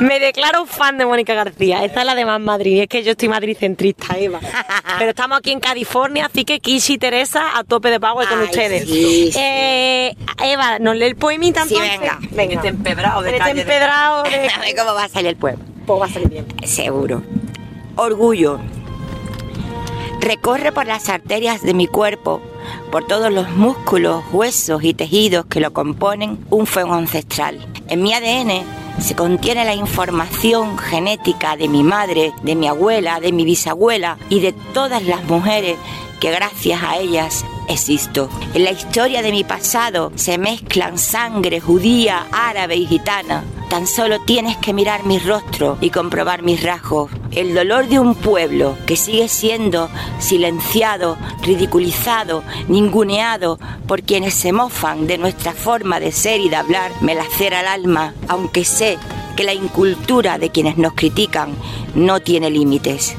[0.01, 1.85] me declaro fan de Mónica García.
[1.85, 2.81] Esta es la de más Madrid.
[2.83, 4.41] Es que yo estoy madricentrista, Eva.
[4.99, 8.39] Pero estamos aquí en California, así que Kishi y Teresa a tope de power con
[8.41, 8.85] Ay, ustedes.
[8.89, 9.39] sí, sí.
[9.39, 12.01] Eh, Eva, ¿nos lee el poemita Sí, entonces?
[12.01, 12.19] venga.
[12.31, 12.55] Venga.
[12.55, 14.49] Este empedrado de Este de- empedrado de...
[14.57, 15.63] A ver cómo va a salir el pueblo.
[15.87, 16.47] Pues va a salir bien.
[16.65, 17.23] Seguro.
[17.97, 18.59] Orgullo.
[20.21, 22.41] Recorre por las arterias de mi cuerpo,
[22.91, 27.59] por todos los músculos, huesos y tejidos que lo componen un fuego ancestral.
[27.89, 28.65] En mi ADN
[29.01, 34.41] se contiene la información genética de mi madre, de mi abuela, de mi bisabuela y
[34.41, 35.77] de todas las mujeres
[36.21, 38.29] que gracias a ellas existo.
[38.55, 43.45] En la historia de mi pasado se mezclan sangre judía, árabe y gitana.
[43.69, 47.11] Tan solo tienes que mirar mi rostro y comprobar mis rasgos.
[47.33, 55.07] El dolor de un pueblo que sigue siendo silenciado, ridiculizado, ninguneado por quienes se mofan
[55.07, 58.99] de nuestra forma de ser y de hablar me lacera el alma, aunque sé
[59.37, 61.51] que la incultura de quienes nos critican
[61.95, 63.17] no tiene límites.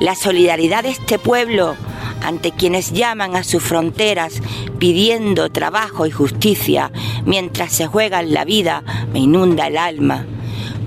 [0.00, 1.76] La solidaridad de este pueblo
[2.22, 4.40] ante quienes llaman a sus fronteras
[4.78, 6.90] pidiendo trabajo y justicia
[7.24, 10.26] mientras se juegan la vida me inunda el alma.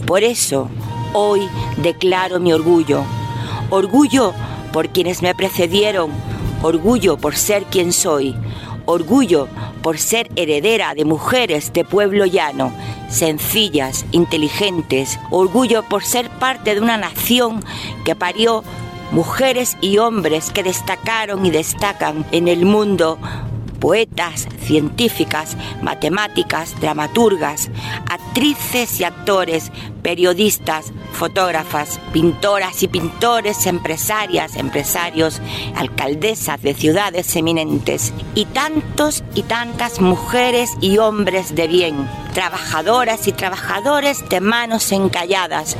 [0.05, 0.69] Por eso
[1.13, 1.41] hoy
[1.77, 3.03] declaro mi orgullo.
[3.69, 4.33] Orgullo
[4.71, 6.11] por quienes me precedieron,
[6.61, 8.35] orgullo por ser quien soy,
[8.85, 9.47] orgullo
[9.81, 12.73] por ser heredera de mujeres de pueblo llano,
[13.09, 17.63] sencillas, inteligentes, orgullo por ser parte de una nación
[18.05, 18.63] que parió
[19.13, 23.19] mujeres y hombres que destacaron y destacan en el mundo
[23.83, 27.69] poetas, científicas, matemáticas, dramaturgas,
[28.09, 35.41] actrices y actores, periodistas, fotógrafas, pintoras y pintores, empresarias, empresarios,
[35.75, 43.33] alcaldesas de ciudades eminentes y tantos y tantas mujeres y hombres de bien, trabajadoras y
[43.33, 45.75] trabajadores de manos encalladas,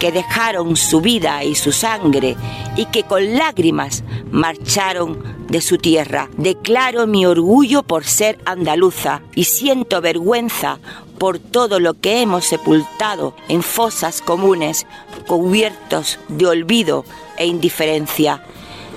[0.00, 2.34] que dejaron su vida y su sangre
[2.74, 6.28] y que con lágrimas marcharon de su tierra.
[6.36, 10.78] Declaro mi orgullo por ser andaluza y siento vergüenza
[11.18, 14.86] por todo lo que hemos sepultado en fosas comunes,
[15.26, 17.04] cubiertos de olvido
[17.36, 18.42] e indiferencia.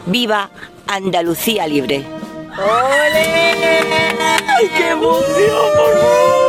[0.06, 0.52] Viva
[0.88, 2.04] Andalucía libre.
[2.58, 3.10] ¡Ay,
[4.76, 6.49] qué emoción, por favor!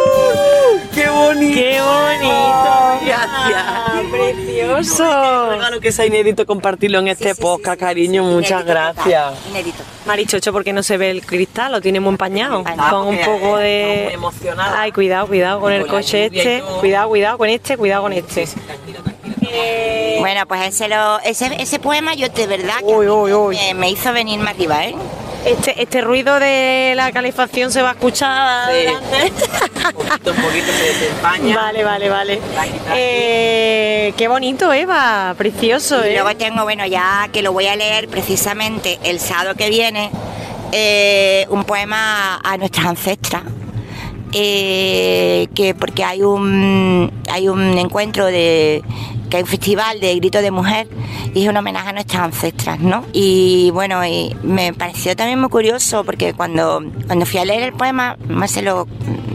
[1.00, 1.54] ¡Qué bonito!
[1.54, 3.00] ¡Qué bonito!
[3.06, 3.64] Gracias.
[4.10, 5.50] ¡Precioso!
[5.50, 8.22] regalo que sea inédito compartirlo en este podcast, cariño.
[8.24, 9.32] Muchas gracias.
[9.50, 9.82] Inédito.
[10.06, 12.58] Marichocho, porque no se ve el cristal, lo tiene muy empañado.
[12.58, 14.02] Empañado, Con un poco está de.
[14.04, 14.80] muy emocionada.
[14.80, 16.62] Ay, cuidado, cuidado con el coche este.
[16.80, 18.46] Cuidado, cuidado con este, cuidado con este.
[19.52, 23.56] Eh, Bueno, pues ese, lo, ese, ese poema yo de verdad que Uy, uy, uy.
[23.56, 24.94] Me, me hizo venirme arriba, ¿eh?
[25.44, 28.68] Este, este ruido de la calefacción se va a escuchar.
[28.70, 28.86] Sí.
[28.86, 29.32] adelante.
[29.90, 31.56] Un poquito, un poquito se desempaña.
[31.56, 32.40] Vale, vale, vale.
[32.94, 35.34] Eh, qué bonito, Eva.
[35.36, 36.12] Precioso, Y ¿eh?
[36.14, 40.10] luego tengo, bueno, ya que lo voy a leer precisamente el sábado que viene,
[40.72, 43.42] eh, un poema a nuestras ancestras.
[44.32, 48.82] eh, que porque hay un hay un encuentro de
[49.30, 50.88] que hay un festival de grito de mujer
[51.34, 53.04] y es un homenaje a nuestras ancestras, ¿no?
[53.12, 57.72] Y bueno, y me pareció también muy curioso porque cuando, cuando fui a leer el
[57.72, 58.86] poema, más se lo,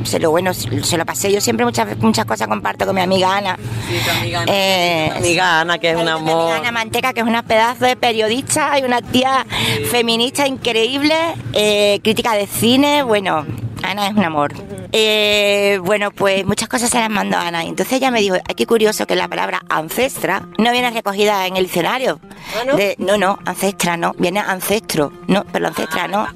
[0.03, 1.31] se lo bueno, se lo pasé.
[1.31, 3.57] Yo siempre muchas muchas cosas comparto con mi amiga Ana.
[3.87, 4.51] Sí, tu amiga, Ana.
[4.53, 6.41] Eh, amiga Ana, que es un Ay, mi amor.
[6.51, 9.45] amiga Ana Manteca, que es una pedazo de periodista y una tía
[9.89, 11.15] feminista increíble,
[11.53, 13.45] eh, crítica de cine, bueno,
[13.83, 14.53] Ana es un amor.
[14.97, 17.65] Eh, bueno, pues muchas cosas se las mandó Ana.
[17.65, 21.45] Y entonces ella me dijo, ay, qué curioso que la palabra ancestra no viene recogida
[21.47, 22.21] en el diccionario.
[22.65, 22.77] no?
[22.77, 26.27] De- no, no, ancestra no, viene ancestro, no, pero ancestra no.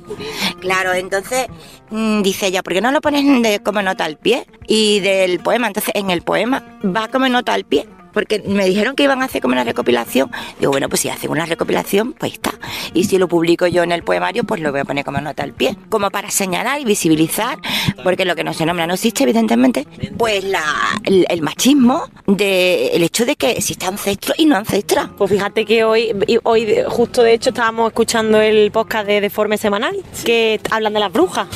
[0.60, 1.48] Claro, entonces
[1.90, 4.46] mm, dice ella, ¿por qué no lo pones de, como nota al pie?
[4.68, 7.88] Y del poema, entonces en el poema va como nota al pie.
[8.14, 10.32] Porque me dijeron que iban a hacer como una recopilación.
[10.60, 12.54] Digo, bueno, pues si hacen una recopilación, pues está.
[12.94, 15.44] Y si lo publico yo en el poemario, pues lo voy a poner como nota
[15.44, 15.78] al pie.
[15.90, 17.58] Como para señalar y visibilizar,
[18.04, 19.86] porque lo que no se nombra no existe, evidentemente,
[20.18, 20.64] pues la,
[21.04, 25.10] el, el machismo, de, el hecho de que exista ancestro y no ancestra.
[25.18, 29.96] Pues fíjate que hoy, hoy justo de hecho estábamos escuchando el podcast de Deforme Semanal,
[30.24, 31.48] que hablan de las brujas.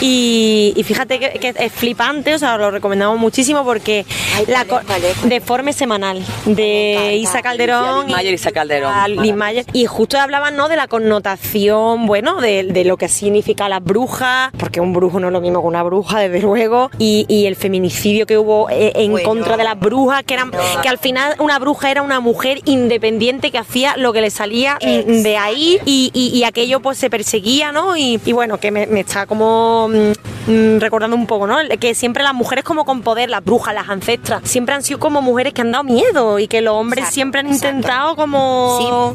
[0.00, 4.64] Y, y fíjate que, que es flipante, o sea, lo recomendamos muchísimo porque Ay, la
[4.64, 4.86] ¿cuál es?
[4.86, 5.28] co- ¿Cuál es?
[5.28, 5.91] Deforme Semanal
[6.46, 7.16] de.
[7.20, 8.92] Isa Calderón Liz Mayer y Isa Calderón.
[9.22, 9.64] Liz Mayer.
[9.72, 10.68] y justo hablaban ¿no?
[10.68, 15.28] de la connotación, bueno, de, de lo que significa las brujas, porque un brujo no
[15.28, 18.92] es lo mismo que una bruja, desde luego, y, y el feminicidio que hubo eh,
[18.96, 19.28] en Bueno.
[19.28, 20.50] contra de las brujas, que eran
[20.82, 24.78] que al final una bruja era una mujer independiente que hacía lo que le salía
[24.80, 27.96] de ahí y, y- y aquello pues se perseguía, ¿no?
[27.96, 31.56] Y, y bueno, que me, me está como mm, mm, recordando un poco, ¿no?
[31.80, 35.22] Que siempre las mujeres como con poder, las brujas, las ancestras, siempre han sido como
[35.22, 37.68] mujeres que han dado miedo y que los hombres Exacto, siempre han exacto.
[37.68, 39.14] intentado como...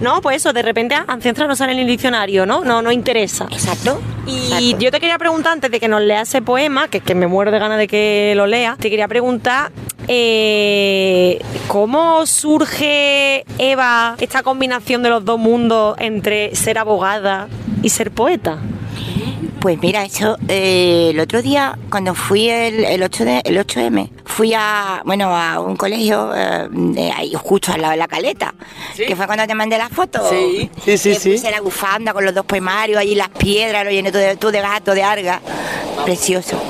[0.00, 2.64] No, pues eso, de repente ancestras no sale en el diccionario, ¿no?
[2.64, 3.46] No, no interesa.
[3.50, 3.98] Exacto.
[4.26, 4.78] Y exacto.
[4.78, 7.50] yo te quería preguntar, antes de que nos lea ese poema, que, que me muero
[7.50, 9.72] de ganas de que lo lea, te quería preguntar
[10.08, 17.48] eh, cómo surge, Eva, esta combinación de los dos mundos entre ser abogada
[17.82, 18.58] y ser poeta.
[19.60, 24.10] Pues mira, eso, eh, el otro día, cuando fui el, el, 8 de, el 8M,
[24.24, 28.54] fui a, bueno, a un colegio eh, de ahí justo al lado de la caleta,
[28.96, 30.28] que fue cuando te mandé la foto.
[30.28, 31.30] Sí, sí, sí, Que sí.
[31.32, 34.52] puse la bufanda con los dos poemarios, allí las piedras, lo llené todo de, todo
[34.52, 35.40] de gato, de alga.
[36.04, 36.62] Precioso.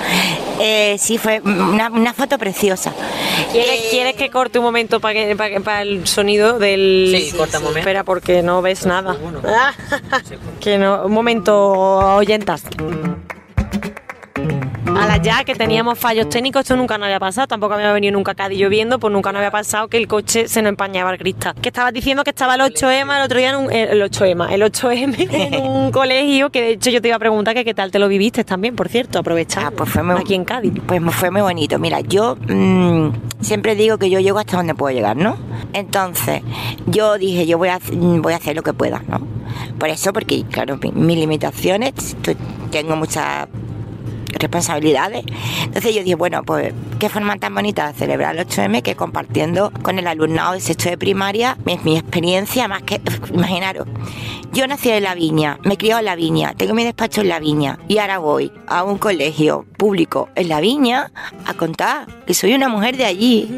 [0.61, 2.92] Eh, sí, fue una, una foto preciosa.
[3.53, 7.14] ¿Quieres, Eh, quieres que corte un momento para que, para, que- para el sonido del...
[7.14, 7.81] Sí, corta un momento.
[7.81, 9.16] Espera, porque no ves nada.
[10.61, 11.55] Que no, un momento,
[12.16, 12.62] oyentas.
[14.98, 18.12] A la ya que teníamos fallos técnicos, esto nunca nos había pasado, tampoco había venido
[18.12, 21.18] nunca Cádiz lloviendo, pues nunca nos había pasado que el coche se nos empañaba el
[21.18, 21.54] cristal.
[21.61, 24.62] Que estabas diciendo que estaba el 8M el otro día en un, el 8M, el
[24.62, 27.90] 8M en un colegio, que de hecho yo te iba a preguntar que qué tal
[27.90, 29.68] te lo viviste también, por cierto, aprovechando.
[29.68, 30.72] Ah, pues fue muy- aquí en Cádiz.
[30.87, 31.78] Pues fue muy bonito.
[31.78, 33.09] Mira, yo mm,
[33.40, 35.37] siempre digo que yo llego hasta donde puedo llegar, ¿no?
[35.72, 36.42] Entonces,
[36.87, 39.20] yo dije, yo voy a, hac- voy a hacer lo que pueda, ¿no?
[39.78, 42.16] Por eso, porque, claro, mi- mis limitaciones,
[42.70, 43.46] tengo muchas
[44.38, 45.25] responsabilidades.
[45.64, 49.70] Entonces yo dije, bueno, pues qué forma tan bonita de celebrar el 8M que compartiendo
[49.83, 53.01] con el alumnado de sexto de primaria mi, mi experiencia, más que,
[53.33, 53.87] imaginaros,
[54.53, 57.38] yo nací en La Viña, me crié en La Viña, tengo mi despacho en La
[57.40, 61.11] Viña y ahora voy a un colegio público en La Viña
[61.44, 63.49] a contar que soy una mujer de allí,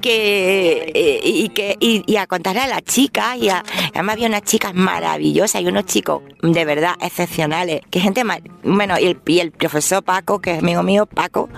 [0.00, 3.62] que eh, y que y, y a contarle a las chicas y a-
[3.94, 8.22] además había unas chicas maravillosas y unos chicos de verdad excepcionales, que gente
[8.64, 11.48] bueno y el, y el profesor Paco, que es amigo mío, Paco,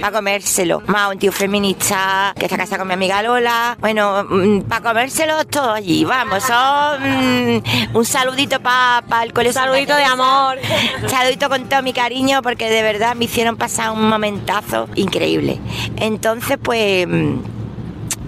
[0.00, 4.26] para comérselo, más un tío feminista que está casado con mi amiga Lola, bueno,
[4.68, 7.62] para comérselo todo allí, vamos, son mm,
[7.96, 9.52] un saludito para el colegio.
[9.52, 10.58] Saludito de amor.
[11.06, 15.60] Saludito con todo mi cariño porque de verdad me hicieron pasar un momentazo increíble.
[15.94, 17.34] Entonces, pues mm,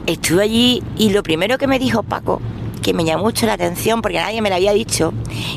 [0.07, 2.41] estuve allí y lo primero que me dijo Paco,
[2.85, 5.13] que me llamó mucho la atención porque nadie me lo había dicho,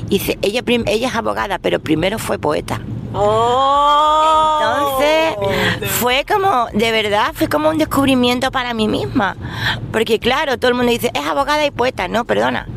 [0.08, 2.82] dice, ella, ella es abogada, pero primero fue poeta.
[3.16, 4.60] Oh.
[4.60, 9.36] Entonces fue como, de verdad, fue como un descubrimiento para mí misma.
[9.92, 12.08] Porque claro, todo el mundo dice, es abogada y poeta.
[12.08, 12.68] No, perdona.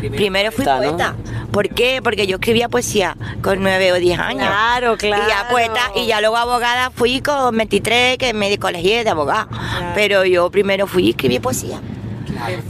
[0.00, 1.14] Primero, fui poeta.
[1.50, 2.00] ¿Por qué?
[2.02, 4.46] Porque yo escribía poesía con nueve o diez años.
[4.46, 5.22] Claro, claro.
[5.24, 9.48] Y ya poeta, y ya luego abogada fui con 23, que me colegié de abogada.
[9.94, 11.80] Pero yo primero fui y escribí poesía.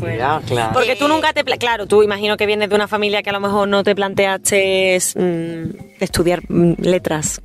[0.01, 0.71] Mira, claro.
[0.73, 1.45] Porque tú nunca te...
[1.45, 4.99] Claro, tú imagino que vienes de una familia que a lo mejor no te planteaste
[5.15, 7.41] mm, estudiar mm, letras,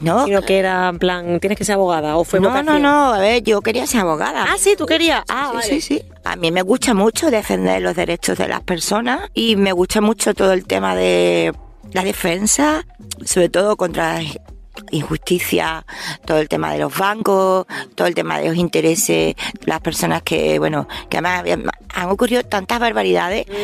[0.00, 0.24] ¿No?
[0.26, 2.82] sino que era en plan, tienes que ser abogada o fue no, vocación.
[2.82, 4.44] no, no, a ver, yo quería ser abogada.
[4.48, 5.22] Ah, sí, tú querías.
[5.28, 5.66] Ah, Sí, vale.
[5.68, 6.02] sí, sí.
[6.24, 10.34] A mí me gusta mucho defender los derechos de las personas y me gusta mucho
[10.34, 11.52] todo el tema de
[11.92, 12.84] la defensa,
[13.24, 14.28] sobre todo contra la
[14.90, 15.84] injusticia,
[16.24, 20.58] todo el tema de los bancos, todo el tema de los intereses, las personas que,
[20.58, 21.42] bueno, que además
[21.94, 23.46] han ocurrido tantas barbaridades.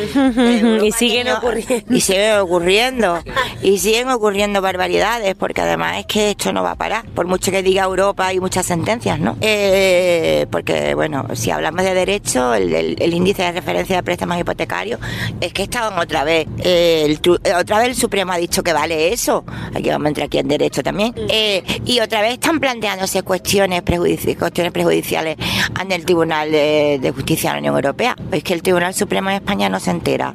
[0.85, 1.95] Y siguen ocurriendo.
[1.95, 3.19] Y siguen ocurriendo.
[3.61, 7.05] Y siguen ocurriendo barbaridades, porque además es que esto no va a parar.
[7.07, 9.37] Por mucho que diga Europa, hay muchas sentencias, ¿no?
[9.41, 14.37] Eh, porque, bueno, si hablamos de derecho, el, el- el índice de referencia de préstamos
[14.39, 14.99] hipotecarios,
[15.41, 16.47] es que estaban otra vez.
[16.59, 19.43] eh, el eh, otra vez el Supremo ha dicho que vale eso.
[19.73, 21.13] Aquí vamos a entrar aquí en derecho también.
[21.29, 25.37] Eh, y otra vez están planteándose cuestiones, prejudici- cuestiones prejudiciales
[25.79, 28.15] ante el Tribunal de, de Justicia de la Unión Europea.
[28.31, 30.33] Es que el Tribunal Supremo de España no se entera.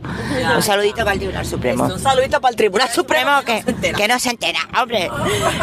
[0.57, 1.85] Un saludito para el Tribunal Supremo.
[1.85, 3.31] Un saludito para el Tribunal Supremo.
[3.41, 5.11] Supremo que, que no se entera, hombre.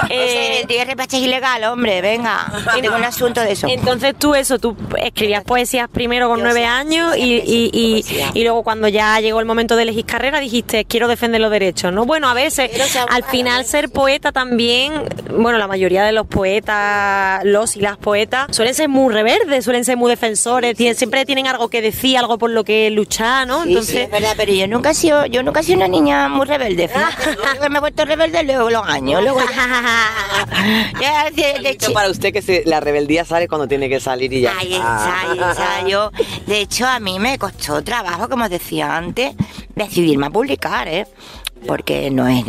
[0.09, 2.51] Eh, el IRPH es ilegal, hombre, venga.
[2.79, 3.67] Tengo un asunto de eso.
[3.67, 8.43] Entonces tú eso, tú escribías poesías primero con Yo nueve años y, y, y, y
[8.43, 12.05] luego cuando ya llegó el momento de elegir carrera dijiste quiero defender los derechos, ¿no?
[12.05, 12.69] Bueno, a veces
[13.09, 13.65] al final ¿eh?
[13.65, 14.93] ser poeta también,
[15.31, 19.83] bueno, la mayoría de los poetas, los y las poetas suelen ser muy reverdes, suelen
[19.85, 23.63] ser muy defensores, tienen- siempre tienen algo que decir, algo por lo que luchar, ¿no?
[23.63, 25.87] Sí, Entonces, sí, es verdad, pero yo nunca he sido, yo nunca he sido una
[25.87, 26.87] niña muy rebelde.
[26.89, 27.69] fíjate.
[27.69, 29.21] Me he vuelto rebelde luego los años.
[29.23, 29.39] Luego
[31.01, 31.29] ya,
[31.61, 34.53] de- chi- para usted que se- la rebeldía sale cuando tiene que salir y ya.
[34.57, 35.87] Ahí está, ahí está.
[35.87, 36.11] Yo,
[36.45, 39.33] de hecho, a mí me costó trabajo, como os decía antes,
[39.75, 41.05] decidirme a publicar, ¿eh?
[41.67, 42.45] Porque no es.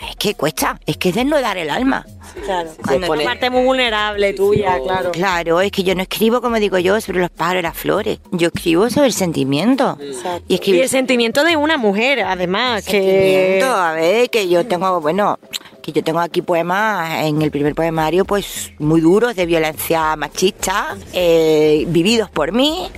[0.00, 2.06] Es que cuesta, es que es desnudar el alma.
[2.44, 5.10] claro, Cuando es una parte muy vulnerable tuya, claro.
[5.12, 8.20] Claro, es que yo no escribo, como digo yo, sobre los pájaros y las flores.
[8.30, 9.98] Yo escribo sobre el sentimiento.
[10.46, 12.92] Y Y el sentimiento de una mujer, además, que...
[12.92, 15.38] sentimiento, a ver, que yo tengo, bueno,
[15.82, 20.96] que yo tengo aquí poemas en el primer poemario, pues muy duros de violencia machista,
[21.12, 22.90] eh, vividos por mí,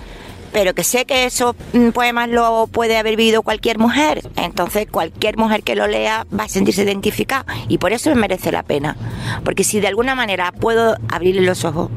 [0.52, 4.22] pero que sé que esos mm, poemas lo puede haber vivido cualquier mujer.
[4.36, 8.50] Entonces, cualquier mujer que lo lea va a sentirse identificada y por eso me merece
[8.52, 8.96] la pena.
[9.44, 11.90] Porque si de alguna manera puedo abrirle los ojos,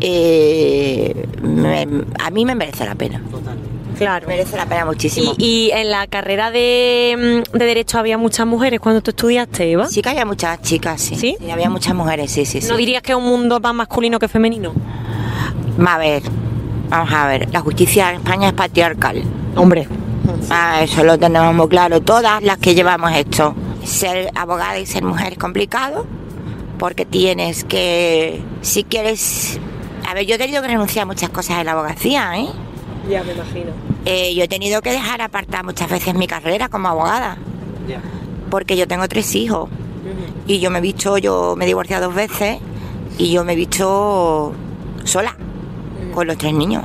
[0.00, 1.86] eh, me-
[2.18, 3.22] a mí me merece la pena.
[3.98, 4.26] Claro.
[4.28, 5.34] Merece la pena muchísimo.
[5.36, 9.70] Y, y en la carrera de, mm, de Derecho había muchas mujeres cuando tú estudiaste,
[9.72, 9.88] Eva.
[9.88, 11.16] Sí que había muchas chicas, sí.
[11.16, 11.36] ¿Sí?
[11.52, 12.68] había muchas mujeres, sí, sí, sí.
[12.68, 14.72] ¿No dirías que es un mundo más masculino que femenino?
[15.86, 16.22] A ver,
[16.90, 19.22] vamos a ver, la justicia en España es patriarcal.
[19.56, 19.88] Hombre.
[20.50, 23.54] Ah, eso lo tenemos muy claro, todas las que llevamos esto.
[23.84, 26.06] Ser abogada y ser mujer es complicado,
[26.78, 29.58] porque tienes que, si quieres...
[30.08, 32.48] A ver, yo he tenido que renunciar a muchas cosas en la abogacía, ¿eh?
[33.08, 33.70] Ya me imagino.
[34.04, 37.36] Eh, yo he tenido que dejar apartar muchas veces mi carrera como abogada,
[38.50, 39.68] porque yo tengo tres hijos.
[40.46, 42.58] Y yo me he visto, yo me he divorciado dos veces
[43.18, 44.52] y yo me he visto
[45.04, 45.36] sola
[46.12, 46.84] con los tres niños.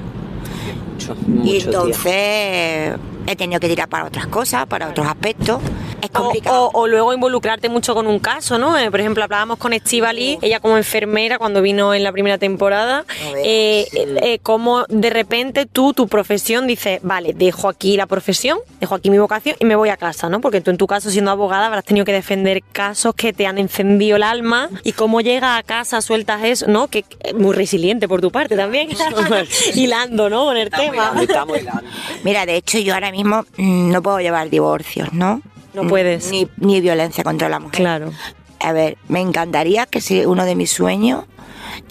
[0.97, 2.95] Mucho, y entonces
[3.27, 5.59] he tenido que tirar para otras cosas, para otros aspectos.
[6.01, 6.69] Es complicado.
[6.73, 8.77] O, o luego involucrarte mucho con un caso, ¿no?
[8.77, 13.05] Eh, por ejemplo, hablábamos con Estivali, ella como enfermera cuando vino en la primera temporada,
[13.43, 18.59] eh, eh, eh, cómo de repente tú, tu profesión, dices, vale, dejo aquí la profesión,
[18.79, 20.41] dejo aquí mi vocación y me voy a casa, ¿no?
[20.41, 23.57] Porque tú en tu caso, siendo abogada, habrás tenido que defender casos que te han
[23.57, 26.87] encendido el alma y cómo llegas a casa, sueltas eso, ¿no?
[26.87, 28.89] Que es muy resiliente por tu parte también,
[29.75, 30.45] hilando, ¿no?
[30.45, 31.13] Con el tema.
[31.21, 31.83] Estamos hilando.
[32.23, 35.41] Mira, de hecho, yo ahora mismo mm, no puedo llevar divorcios, ¿no?
[35.75, 36.29] No puedes.
[36.31, 37.75] Ni, ni violencia contra la mujer.
[37.75, 38.11] Claro.
[38.59, 41.25] A ver, me encantaría que si uno de mis sueños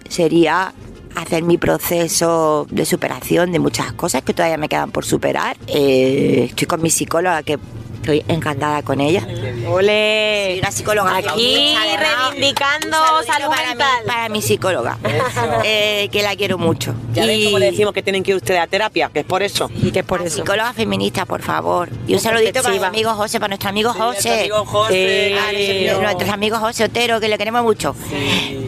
[0.09, 0.73] sería
[1.15, 5.57] hacer mi proceso de superación de muchas cosas que todavía me quedan por superar.
[5.67, 7.59] Eh, estoy con mi psicóloga que
[8.05, 9.27] estoy encantada con ella.
[9.69, 10.47] Ole.
[10.51, 12.97] Soy una psicóloga Aquí reivindicando
[13.27, 13.89] salud para mental.
[14.03, 14.99] Mi, para mi psicóloga,
[15.65, 16.95] eh, que la quiero mucho.
[17.13, 19.25] Ya ven Y- cómo le decimos que tienen que ir ustedes a terapia, que es
[19.27, 19.71] por eso.
[19.83, 20.37] Y que es por la eso.
[20.39, 21.89] Psicóloga feminista, por favor.
[22.07, 24.03] Y un saludito para mi amigo José, para nuestro amigo José.
[24.29, 25.37] nuestro amigo José.
[25.53, 27.95] Nuestro- nuestros amigos José Otero, que le queremos mucho.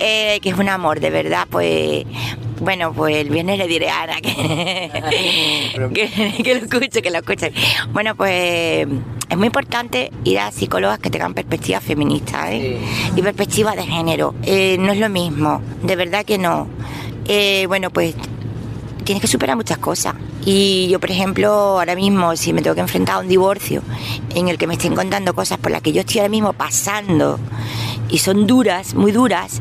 [0.00, 2.04] Eh, que es un amor, de verdad, pues.
[2.60, 4.30] Bueno, pues el viernes le diré a Ana que,
[5.94, 7.52] que, que lo escuche, que lo escuche.
[7.92, 8.86] Bueno, pues
[9.28, 12.78] es muy importante ir a psicólogas que tengan perspectiva feminista ¿eh?
[13.14, 14.34] y perspectiva de género.
[14.42, 16.68] Eh, no es lo mismo, de verdad que no.
[17.26, 18.14] Eh, bueno, pues
[19.04, 20.14] tienes que superar muchas cosas.
[20.44, 23.82] Y yo, por ejemplo, ahora mismo, si me tengo que enfrentar a un divorcio
[24.34, 27.40] en el que me estén contando cosas por las que yo estoy ahora mismo pasando
[28.08, 29.60] y son duras, muy duras,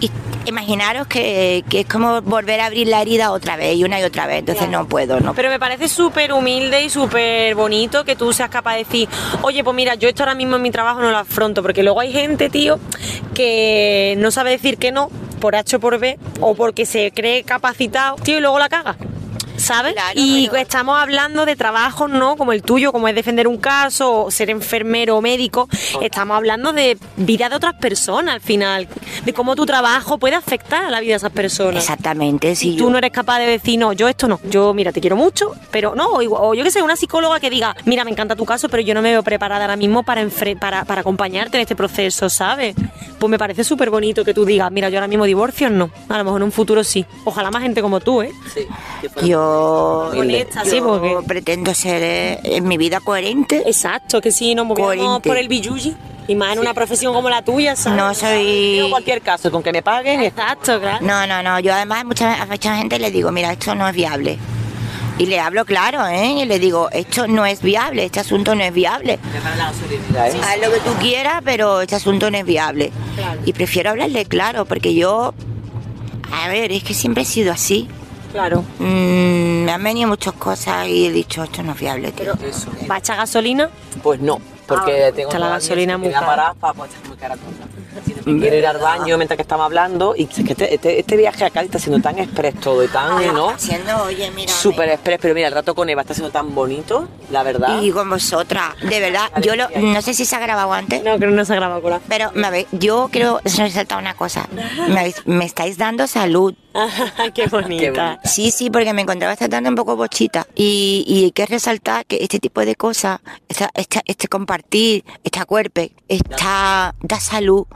[0.00, 0.10] y
[0.46, 4.02] imaginaros que, que es como volver a abrir la herida otra vez y una y
[4.02, 5.34] otra vez, entonces no puedo, no.
[5.34, 9.08] Pero me parece súper humilde y súper bonito que tú seas capaz de decir,
[9.42, 12.00] oye, pues mira, yo esto ahora mismo en mi trabajo no lo afronto, porque luego
[12.00, 12.80] hay gente, tío,
[13.34, 17.44] que no sabe decir que no por H o por B o porque se cree
[17.44, 18.96] capacitado, tío, y luego la caga.
[19.60, 19.92] ¿Sabes?
[19.92, 22.36] Claro, y pero- estamos hablando de trabajos, ¿no?
[22.36, 25.68] Como el tuyo, como es defender un caso, o ser enfermero o médico.
[26.00, 28.88] Estamos hablando de vida de otras personas al final,
[29.24, 31.82] de cómo tu trabajo puede afectar a la vida de esas personas.
[31.82, 34.72] Exactamente, si Y tú yo- no eres capaz de decir, no, yo esto no, yo
[34.74, 38.04] mira, te quiero mucho, pero no, o, yo que sé, una psicóloga que diga, mira,
[38.04, 40.26] me encanta tu caso, pero yo no me veo preparada ahora mismo para,
[40.58, 42.74] para, para acompañarte en este proceso, ¿sabes?
[43.18, 46.16] Pues me parece súper bonito que tú digas, mira, yo ahora mismo divorcios no, a
[46.16, 47.04] lo mejor en un futuro sí.
[47.24, 48.32] Ojalá más gente como tú, ¿eh?
[48.54, 48.62] Sí.
[49.02, 53.62] que fuera- yo, Honesta, sí, yo porque- pretendo ser eh, en mi vida coherente.
[53.66, 55.28] Exacto, que sí, nos movemos Coherente.
[55.28, 55.94] por el billuji,
[56.28, 57.98] y más en una profesión como la tuya, ¿sabes?
[57.98, 58.76] No soy...
[58.78, 61.04] Yo cualquier caso, con que me paguen, Exacto, claro.
[61.04, 61.58] No, no, no.
[61.60, 64.38] Yo además mucha, a mucha gente le digo, mira, esto no es viable.
[65.18, 66.28] Y le hablo claro, ¿eh?
[66.42, 69.14] Y le digo, esto no es viable, este asunto no es viable.
[69.14, 69.18] ¿eh?
[70.42, 72.90] Haz lo que tú quieras, pero este asunto no es viable.
[73.16, 73.40] Claro.
[73.44, 75.34] Y prefiero hablarle claro, porque yo,
[76.32, 77.86] a ver, es que siempre he sido así.
[78.32, 78.62] Claro.
[78.78, 82.32] Mm, me han venido muchas cosas y he dicho, esto no es viable, tío.
[82.44, 82.70] Eso.
[82.90, 83.70] ¿Va a echar gasolina?
[84.02, 86.54] Pues no, porque Ah, tengo está la gasolina muy cara.
[86.54, 87.66] para pues, muy cara cosa.
[88.24, 91.44] Quiero ir al baño mientras que estamos hablando y es que este, este, este viaje
[91.44, 93.50] a Cádiz está siendo tan express todo y tan, ¿no?
[93.50, 94.52] Haciendo, oye, mira.
[94.52, 97.80] Súper express, pero mira, el rato con Eva está siendo tan bonito, la verdad.
[97.82, 101.02] Y con vosotras, de verdad, yo lo, no sé si se ha grabado antes.
[101.02, 102.00] No, creo que no se ha grabado con la...
[102.08, 104.48] Pero, me habéis- yo quiero resaltar una cosa.
[104.88, 106.54] Me, habéis- me estáis dando salud.
[107.34, 107.80] Qué bonita.
[107.82, 108.20] Qué bonita.
[108.24, 110.46] Sí, sí, porque me encontraba esta tarde un poco bochita.
[110.54, 115.44] Y, y hay que resaltar que este tipo de cosas, esta, esta- este compartir, esta
[115.46, 117.66] cuerpo, esta da salud,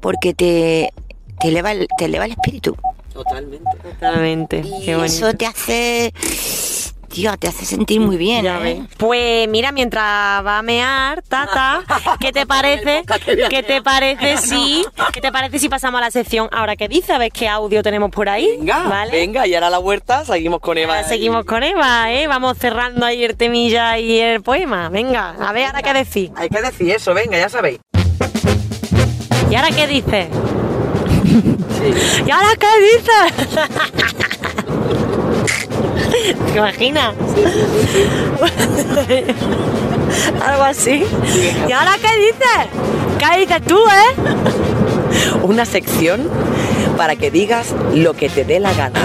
[0.00, 0.90] porque te,
[1.40, 2.76] te, eleva, el, te eleva el espíritu.
[3.12, 3.70] Totalmente.
[3.82, 4.62] Totalmente.
[4.64, 6.12] Y Qué eso te hace,
[7.08, 8.46] tío, te hace sentir muy bien.
[8.46, 8.86] ¿eh?
[8.96, 10.04] Pues mira, mientras
[10.46, 11.82] va a mear, Tata,
[12.20, 13.02] ¿qué te parece?
[13.50, 17.12] ¿Qué te parece si, qué te parece si pasamos a la sección ahora que dice?
[17.12, 18.56] A ver qué audio tenemos por ahí.
[18.58, 19.10] Venga, ¿vale?
[19.10, 20.96] venga, y ahora a la huerta seguimos con Eva.
[20.96, 22.28] Ahora seguimos con Eva, ¿eh?
[22.28, 24.90] Vamos cerrando ahí el temilla y el poema.
[24.90, 26.30] Venga, a ver ahora qué decir.
[26.36, 27.80] Hay que decir eso, venga, ya sabéis.
[29.50, 30.26] ¿Y ahora qué dices?
[31.78, 32.22] Sí.
[32.26, 33.32] ¿Y ahora qué dices?
[36.52, 37.14] ¿Te imaginas?
[40.44, 41.04] Algo así.
[41.68, 42.66] ¿Y ahora qué dices?
[43.18, 44.14] ¿Qué dices tú, eh?
[45.42, 46.28] Una sección
[46.96, 49.00] para que digas lo que te dé la gana.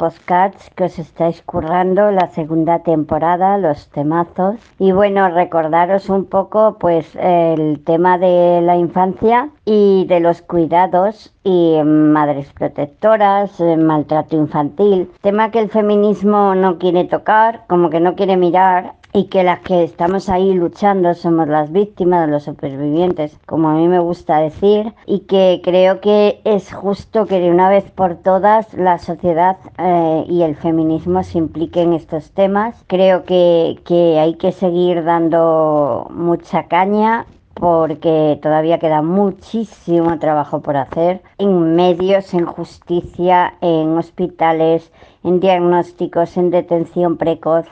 [0.76, 4.56] que os estáis currando la segunda temporada, los temazos.
[4.80, 11.32] Y bueno, recordaros un poco pues el tema de la infancia y de los cuidados
[11.44, 17.92] y eh, madres protectoras, eh, maltrato infantil, tema que el feminismo no quiere tocar, como
[17.92, 22.44] que no quiere mirar y que las que estamos ahí luchando somos las víctimas, los
[22.44, 27.50] supervivientes, como a mí me gusta decir, y que creo que es justo que de
[27.50, 32.84] una vez por todas la sociedad eh, y el feminismo se impliquen en estos temas.
[32.88, 37.26] Creo que, que hay que seguir dando mucha caña
[37.60, 44.92] porque todavía queda muchísimo trabajo por hacer en medios, en justicia, en hospitales,
[45.24, 47.66] en diagnósticos, en detención precoz,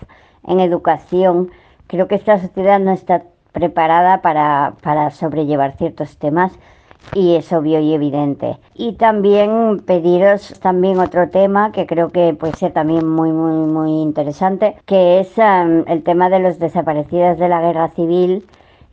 [0.48, 1.52] en educación.
[1.88, 6.52] Creo que esta sociedad no está preparada para, para sobrellevar ciertos temas
[7.14, 8.58] y es obvio y evidente.
[8.74, 14.02] Y también pediros también otro tema que creo que puede ser también muy muy muy
[14.02, 18.46] interesante, que es em, el tema de los desaparecidos de la guerra civil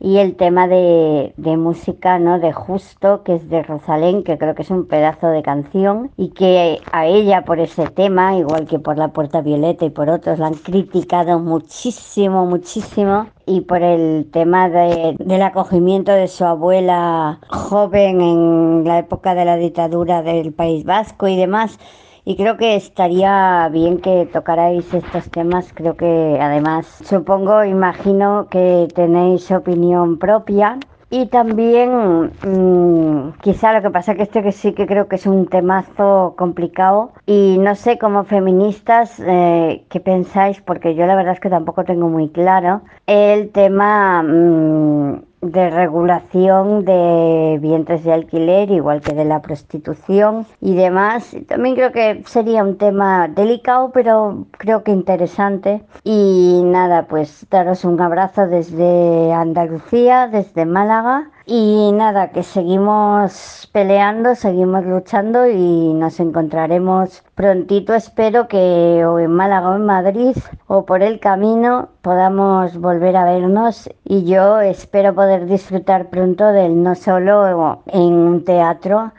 [0.03, 2.37] y el tema de, de música, ¿no?
[2.37, 6.31] De Justo, que es de Rosalén, que creo que es un pedazo de canción y
[6.31, 10.39] que a ella por ese tema, igual que por La Puerta Violeta y por otros,
[10.39, 13.27] la han criticado muchísimo, muchísimo.
[13.45, 19.45] Y por el tema de- del acogimiento de su abuela joven en la época de
[19.45, 21.79] la dictadura del País Vasco y demás.
[22.25, 25.73] Y creo que estaría bien que tocarais estos temas.
[25.73, 30.77] Creo que además, supongo, imagino que tenéis opinión propia.
[31.09, 35.27] Y también, mm, quizá lo que pasa que este que sí que creo que es
[35.27, 37.11] un temazo complicado.
[37.25, 40.61] Y no sé, como feministas, eh, ¿qué pensáis?
[40.61, 45.21] Porque yo la verdad es que tampoco tengo muy claro el tema mm,
[45.51, 51.35] de regulación de vientres de alquiler, igual que de la prostitución y demás.
[51.47, 55.83] También creo que sería un tema delicado, pero creo que interesante.
[56.03, 61.29] Y nada, pues daros un abrazo desde Andalucía, desde Málaga.
[61.45, 67.93] Y nada, que seguimos peleando, seguimos luchando y nos encontraremos prontito.
[67.93, 70.37] Espero que o en Málaga o en Madrid
[70.67, 76.81] o por el camino podamos volver a vernos y yo espero poder disfrutar pronto del
[76.81, 79.11] no solo en un teatro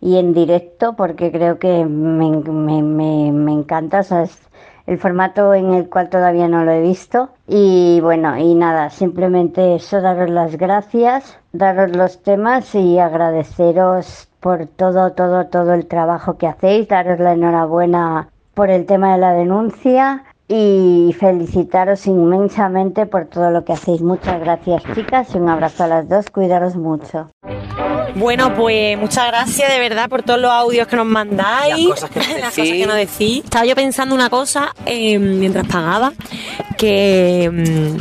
[0.00, 4.00] y en directo porque creo que me, me, me, me encanta.
[4.00, 4.02] o
[4.90, 7.28] el formato en el cual todavía no lo he visto.
[7.46, 14.66] Y bueno, y nada, simplemente eso, daros las gracias, daros los temas y agradeceros por
[14.66, 19.32] todo, todo, todo el trabajo que hacéis, daros la enhorabuena por el tema de la
[19.32, 24.02] denuncia y felicitaros inmensamente por todo lo que hacéis.
[24.02, 27.28] Muchas gracias chicas y un abrazo a las dos, cuidaros mucho.
[28.14, 31.88] Bueno, pues muchas gracias de verdad por todos los audios que nos mandáis.
[31.88, 32.56] Las cosas que nos Las decís.
[32.56, 33.44] cosas que nos decís.
[33.44, 36.12] Estaba yo pensando una cosa eh, mientras pagaba,
[36.76, 38.00] que...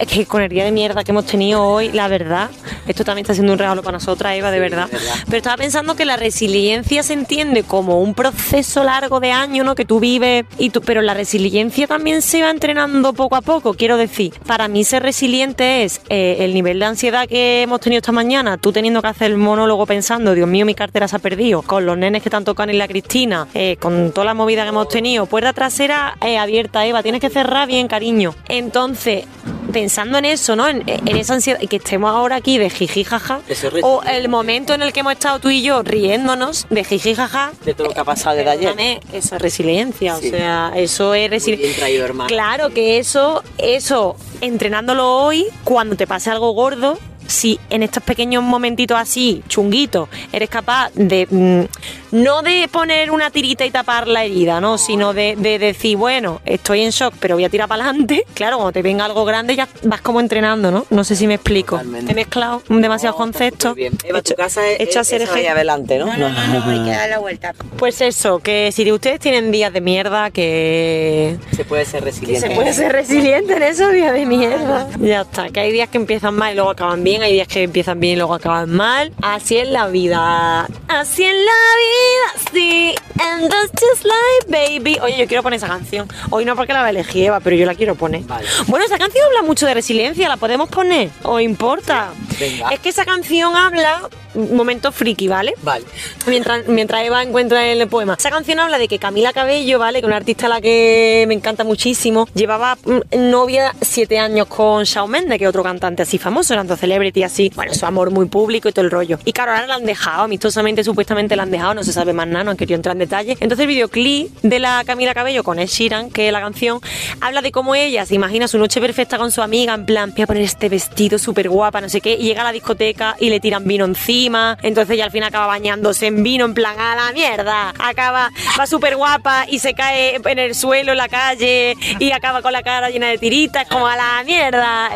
[0.00, 2.50] es que con el día de mierda que hemos tenido hoy, la verdad,
[2.86, 4.86] esto también está siendo un regalo para nosotras, Eva, de verdad.
[4.86, 5.14] de verdad.
[5.26, 9.74] Pero estaba pensando que la resiliencia se entiende como un proceso largo de años, ¿no?
[9.74, 13.74] Que tú vives, y tú, pero la resiliencia también se va entrenando poco a poco.
[13.74, 17.98] Quiero decir, para mí ser resiliente es eh, el nivel de ansiedad que hemos tenido
[17.98, 21.18] esta mañana, tú teniendo que hacer el monólogo pensando, Dios mío, mi cartera se ha
[21.18, 24.62] perdido, con los nenes que están tocando en la Cristina, eh, con toda la movida
[24.62, 28.34] que hemos tenido, puerta trasera eh, abierta, Eva, tienes que cerrar bien, cariño.
[28.48, 29.24] Entonces,
[29.72, 30.68] pensando en eso, ¿no?
[30.68, 33.40] En, en esa ansiedad, que estemos ahora aquí de jiji jaja,
[33.82, 37.52] o el momento en el que hemos estado tú y yo riéndonos de jiji jaja,
[37.64, 39.00] De todo lo que ha pasado desde ayer.
[39.12, 40.28] Eso es resiliencia, Sí.
[40.28, 41.86] o sea, eso es resiliencia.
[42.26, 46.98] Claro que eso, eso, entrenándolo hoy, cuando te pase algo gordo,
[47.30, 53.30] si en estos pequeños momentitos así, chunguitos, eres capaz de, mm, no de poner una
[53.30, 54.78] tirita y tapar la herida, ¿no?
[54.78, 58.24] Sino de, de decir, bueno, estoy en shock, pero voy a tirar para adelante.
[58.40, 60.86] Claro, cuando te venga algo grande ya vas como entrenando, ¿no?
[60.88, 61.76] No sé si me explico.
[61.76, 62.10] Totalmente.
[62.12, 63.72] He mezclado demasiados conceptos.
[63.72, 63.92] Muy bien.
[64.02, 66.06] Eva, Hecho- tu casa es, hecho a es, eje- adelante, ¿no?
[66.06, 67.54] No, no, no, no, hay que dar la vuelta.
[67.76, 72.48] Pues eso, que si ustedes tienen días de mierda, que Se puede ser que resiliente.
[72.48, 74.88] se puede ser resiliente en esos días de mierda.
[75.00, 77.62] Ya está, que hay días que empiezan mal y luego acaban bien, hay días que
[77.62, 79.12] empiezan bien y luego acaban mal.
[79.22, 80.66] Así es la vida.
[80.88, 82.94] Así es la vida, sí.
[83.20, 84.98] And that's just like baby.
[85.02, 86.08] Oye, yo quiero poner esa canción.
[86.30, 88.22] Hoy no porque la elegí Eva, pero yo la quiero poner.
[88.22, 88.46] Vale.
[88.66, 91.10] Bueno, esa canción habla mucho de resiliencia, ¿la podemos poner?
[91.22, 92.10] ¿O importa?
[92.38, 92.68] Venga.
[92.70, 95.54] Es que esa canción habla momento friki, ¿vale?
[95.62, 95.84] Vale.
[96.26, 98.16] Mientras, mientras Eva encuentra el poema.
[98.18, 100.00] Esa canción habla de que Camila Cabello, ¿vale?
[100.00, 104.46] Que es una artista a la que me encanta muchísimo, llevaba mm, novia siete años
[104.46, 108.10] con Shawn Mendes, que es otro cantante así famoso, tanto celebrity así, bueno, su amor
[108.10, 109.18] muy público y todo el rollo.
[109.24, 112.26] Y claro, ahora la han dejado, amistosamente, supuestamente la han dejado, no se sabe más
[112.26, 113.32] nada, no han querido entrar en detalle.
[113.40, 116.80] Entonces el videoclip de la Camila Cabello con Ed Sheeran, que es la canción,
[117.20, 120.22] habla de cómo ella se imagina su noche perfecta con su amiga, en plan, voy
[120.22, 123.30] a poner este vestido súper guapa, no sé qué, y llega a la discoteca y
[123.30, 124.19] le tiran vino encima,
[124.62, 128.66] entonces ella al fin acaba bañándose en vino, en plan, a la mierda, acaba, va
[128.66, 132.62] súper guapa y se cae en el suelo, en la calle, y acaba con la
[132.62, 134.90] cara llena de tiritas, como a la mierda,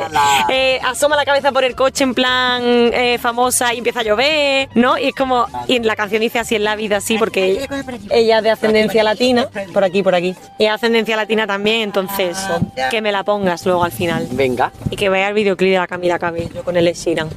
[0.49, 4.69] Eh, asoma la cabeza por el coche en plan eh, famosa y empieza a llover,
[4.75, 4.99] ¿no?
[4.99, 7.67] Y es como, y la canción dice así en la vida, así, porque
[8.11, 12.37] ella es de ascendencia latina, por aquí, por aquí, y ascendencia latina también, entonces,
[12.91, 14.27] que me la pongas luego al final.
[14.33, 14.73] Venga.
[14.91, 17.29] Y que vea el videoclip de la Camila Cabello con el Sheeran.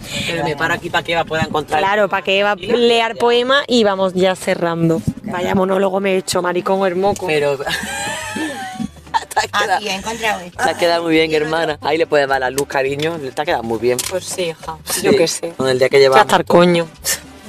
[0.44, 1.77] Me paro aquí para que Eva pueda encontrar.
[1.78, 5.02] Claro, para que Eva lea el poema y vamos ya cerrando.
[5.24, 7.28] Vaya monólogo me he hecho, maricón hermoco.
[7.28, 7.58] Pero.
[7.58, 7.66] te,
[9.36, 10.64] ha quedado, Aquí he encontrado esto.
[10.64, 11.78] te ha quedado muy bien, hermana.
[11.82, 13.18] Ahí le puedes dar la luz, cariño.
[13.34, 13.98] Te ha quedado muy bien.
[14.10, 15.54] Pues sí, hija, Sí, yo qué sé.
[15.58, 16.26] Con el día que llevamos.
[16.26, 16.88] estar coño.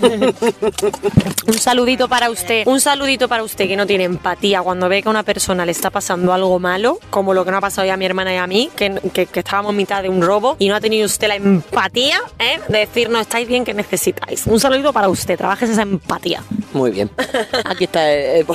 [1.46, 5.08] Un saludito para usted, un saludito para usted que no tiene empatía cuando ve que
[5.08, 7.94] a una persona le está pasando algo malo, como lo que nos ha pasado ya
[7.94, 10.56] a mi hermana y a mí, que, que- que estábamos en mitad de un robo
[10.58, 12.60] y no ha tenido usted la empatía ¿eh?
[12.68, 14.46] de decirnos estáis bien que necesitáis.
[14.46, 16.42] Un saludito para usted, trabajes esa empatía.
[16.72, 17.10] Muy bien.
[17.64, 18.40] Aquí está el.
[18.40, 18.46] el-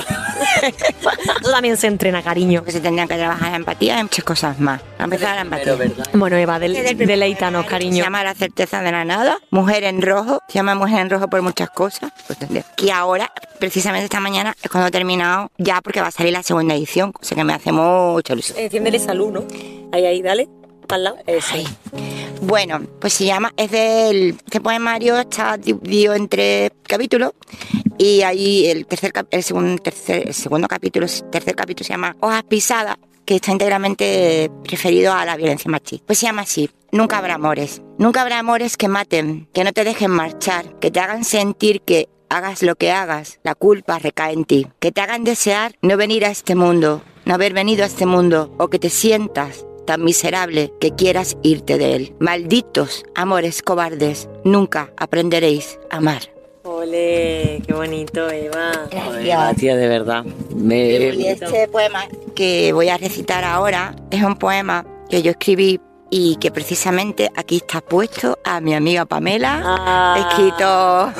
[1.40, 2.62] Eso también se entrena, cariño.
[2.64, 4.80] Que se tendrían que trabajar la empatía y muchas cosas más.
[4.98, 5.74] A empezar la empatía.
[6.12, 8.04] Bueno, Eva, del, deleítanos, Se cariño.
[8.04, 11.42] llama La certeza de la nada, Mujer en rojo, se llama Mujer en rojo por
[11.42, 12.38] muchas cosas, pues
[12.76, 16.44] que ahora, precisamente esta mañana, es cuando he terminado ya porque va a salir la
[16.44, 18.56] segunda edición, cosa que me hace mucha ilusión.
[18.56, 19.44] Enciéndele salud, ¿no?
[19.90, 20.48] Ahí, ahí, dale.
[20.86, 21.16] Para al lado.
[21.26, 21.56] Eso.
[22.42, 27.32] Bueno, pues se llama, es del, este poemario está dividido en tres capítulos
[27.98, 32.44] y ahí el tercer, el segundo, tercer, el segundo capítulo, tercer capítulo se llama Hojas
[32.44, 36.06] pisadas, que está íntegramente referido a la violencia machista.
[36.06, 39.84] Pues se llama así, nunca habrá amores, nunca habrá amores que maten, que no te
[39.84, 44.44] dejen marchar, que te hagan sentir que hagas lo que hagas, la culpa recae en
[44.44, 48.06] ti, que te hagan desear no venir a este mundo, no haber venido a este
[48.06, 52.14] mundo, o que te sientas tan miserable que quieras irte de él.
[52.18, 56.22] Malditos amores cobardes, nunca aprenderéis a amar.
[56.64, 58.88] Ole, qué bonito, Eva.
[58.90, 60.24] Eva, tía, de verdad.
[60.56, 65.78] Me, Y este poema que voy a recitar ahora es un poema que yo escribí
[66.16, 69.60] y que precisamente aquí está puesto a mi amiga Pamela.
[69.64, 70.28] Ah.
[70.30, 71.12] Escrito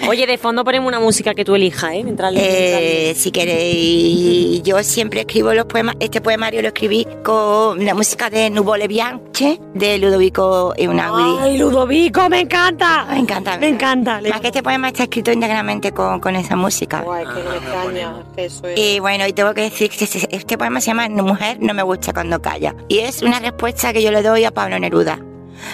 [0.08, 2.02] Oye, de fondo ponemos una música que tú elijas, ¿eh?
[2.04, 5.96] Mientras le- mientras le- Eh, si queréis, yo siempre escribo los poemas.
[5.98, 11.38] Este poemario lo escribí con la música de Nuvole Bianche de Ludovico Eunagui.
[11.40, 13.04] ¡Ay, Ludovico, me encanta!
[13.10, 13.58] Me encanta.
[13.58, 14.20] Me encanta.
[14.30, 17.00] Más que este poema está escrito íntegramente con, con esa música.
[17.02, 18.14] Guay, que no me extraña.
[18.36, 18.78] que Eso es.
[18.78, 21.82] Y bueno, y tengo que decir que este, este poema se llama Mujer no me
[21.82, 22.74] gusta cuando calla.
[22.88, 25.18] Y es una respuesta que yo le doy a Pablo Neruda.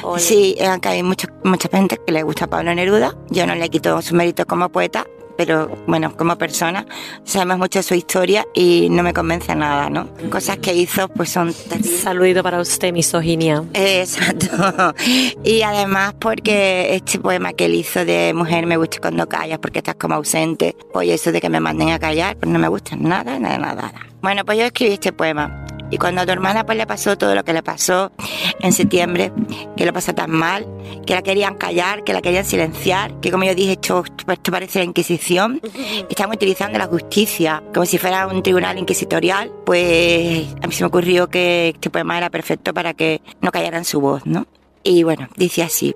[0.03, 0.21] Ole.
[0.21, 3.17] Sí, aunque hay mucho- mucha gente que le gusta a Pablo Neruda.
[3.31, 5.05] Yo no le quito su mérito como poeta,
[5.37, 6.87] pero bueno, como persona,
[7.25, 10.09] sabemos mucho de su historia y no me convence nada, ¿no?
[10.31, 11.53] Cosas que hizo pues son.
[11.53, 13.65] Saludito para usted, misoginia.
[13.75, 14.95] Exacto.
[15.45, 19.79] Y además porque este poema que él hizo de Mujer me gusta cuando callas porque
[19.79, 22.95] estás como ausente, pues eso de que me manden a callar, pues no me gusta
[22.97, 23.93] nada, nada, nada.
[24.21, 25.67] Bueno, pues yo escribí este poema.
[25.93, 28.13] Y cuando a tu hermana pues le pasó todo lo que le pasó
[28.61, 29.31] en septiembre,
[29.77, 30.67] que lo pasó tan mal,
[31.07, 34.79] que la querían callar, que la querían silenciar, que como yo dije, esto, esto parece
[34.79, 35.61] la Inquisición,
[36.09, 40.87] están utilizando la justicia como si fuera un tribunal inquisitorial, pues a mí se me
[40.87, 44.47] ocurrió que este poema era perfecto para que no callaran su voz, ¿no?
[44.83, 45.95] Y bueno, dice así,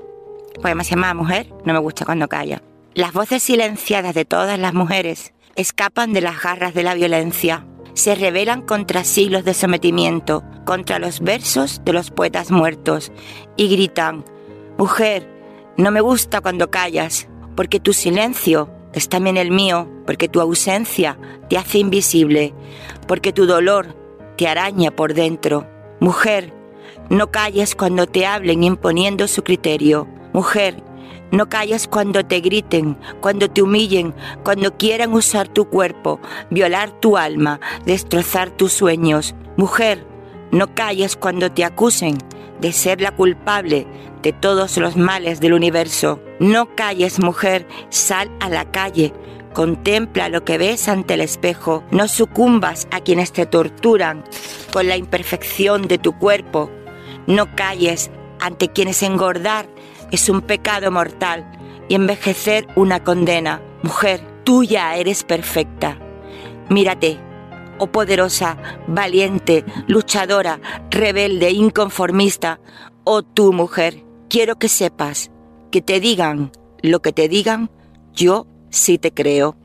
[0.54, 2.60] el poema se llama Mujer, no me gusta cuando calla.
[2.92, 7.64] Las voces silenciadas de todas las mujeres escapan de las garras de la violencia,
[7.96, 13.10] se rebelan contra siglos de sometimiento, contra los versos de los poetas muertos,
[13.56, 14.22] y gritan,
[14.76, 15.26] Mujer,
[15.78, 17.26] no me gusta cuando callas,
[17.56, 21.18] porque tu silencio es también el mío, porque tu ausencia
[21.48, 22.52] te hace invisible,
[23.08, 23.96] porque tu dolor
[24.36, 25.66] te araña por dentro.
[25.98, 26.52] Mujer,
[27.08, 30.06] no calles cuando te hablen imponiendo su criterio.
[30.34, 30.82] Mujer,
[31.30, 34.14] no calles cuando te griten, cuando te humillen,
[34.44, 36.20] cuando quieran usar tu cuerpo,
[36.50, 39.34] violar tu alma, destrozar tus sueños.
[39.56, 40.06] Mujer,
[40.52, 42.18] no calles cuando te acusen
[42.60, 43.86] de ser la culpable
[44.22, 46.20] de todos los males del universo.
[46.38, 49.12] No calles, mujer, sal a la calle.
[49.52, 51.82] Contempla lo que ves ante el espejo.
[51.90, 54.24] No sucumbas a quienes te torturan
[54.72, 56.70] con la imperfección de tu cuerpo.
[57.26, 58.10] No calles
[58.40, 59.66] ante quienes engordar
[60.10, 61.50] es un pecado mortal
[61.88, 63.62] y envejecer una condena.
[63.82, 65.98] Mujer, tú ya eres perfecta.
[66.68, 67.18] Mírate,
[67.78, 72.60] oh poderosa, valiente, luchadora, rebelde, inconformista,
[73.04, 75.30] oh tú mujer, quiero que sepas
[75.70, 76.50] que te digan
[76.82, 77.70] lo que te digan,
[78.12, 79.56] yo sí te creo.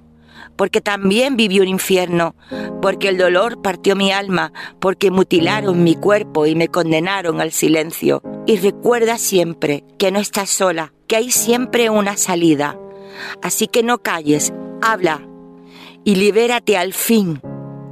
[0.62, 2.36] Porque también viví un infierno,
[2.84, 8.22] porque el dolor partió mi alma, porque mutilaron mi cuerpo y me condenaron al silencio.
[8.46, 12.78] Y recuerda siempre que no estás sola, que hay siempre una salida.
[13.42, 14.54] Así que no calles,
[14.84, 15.28] habla
[16.04, 17.42] y libérate al fin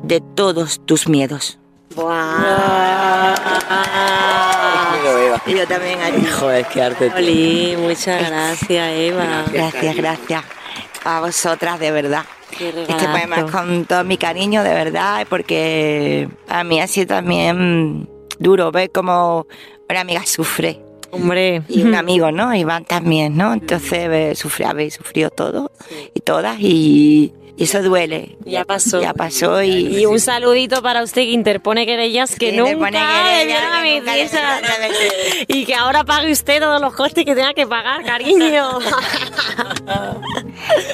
[0.03, 1.57] de todos tus miedos.
[5.47, 6.23] Y yo también, Ari.
[6.23, 7.11] Joder, qué arte.
[7.17, 9.43] Oli, muchas gracias, Eva.
[9.51, 10.43] Gracias, gracias.
[11.03, 12.25] A vosotras, de verdad.
[12.51, 18.09] Este poema es con todo mi cariño, de verdad, porque a mí ha sido también
[18.39, 19.47] duro ver cómo
[19.89, 20.81] una amiga sufre.
[21.11, 22.53] Hombre, Y un amigo, ¿no?
[22.53, 23.53] Iván también, ¿no?
[23.53, 25.71] Entonces eh, sufre, habéis sufrido todos
[26.13, 27.33] y todas y
[27.63, 28.37] eso duele.
[28.45, 29.01] ya pasó.
[29.01, 29.99] Ya pasó y...
[29.99, 33.73] Y un saludito para usted que interpone querellas que Que nunca interpone le querellas, dieron
[33.73, 38.79] a mis Y que ahora pague usted todos los costes que tenga que pagar, cariño.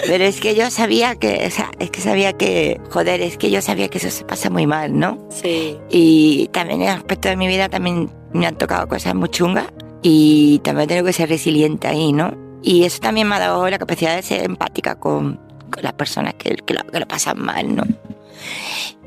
[0.08, 3.52] Pero es que yo sabía que, o sea, es que sabía que, joder, es que
[3.52, 5.28] yo sabía que eso se pasa muy mal, ¿no?
[5.30, 5.78] Sí.
[5.90, 9.68] Y también en el aspecto de mi vida también me han tocado cosas muy chungas
[10.02, 12.34] y también tengo que ser resiliente ahí, ¿no?
[12.62, 15.40] Y eso también me ha dado la capacidad de ser empática con
[15.82, 17.84] las personas que, que, lo, que lo pasan mal, ¿no?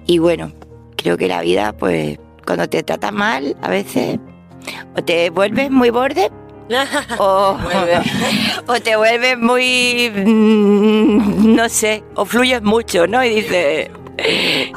[0.06, 0.52] Y bueno,
[0.96, 4.18] creo que la vida, pues, cuando te trata mal, a veces
[4.96, 6.30] o te vuelves muy borde
[7.18, 7.56] o,
[8.66, 13.24] o te vuelves muy, mm, no sé, o fluyes mucho, ¿no?
[13.24, 13.90] Y dices,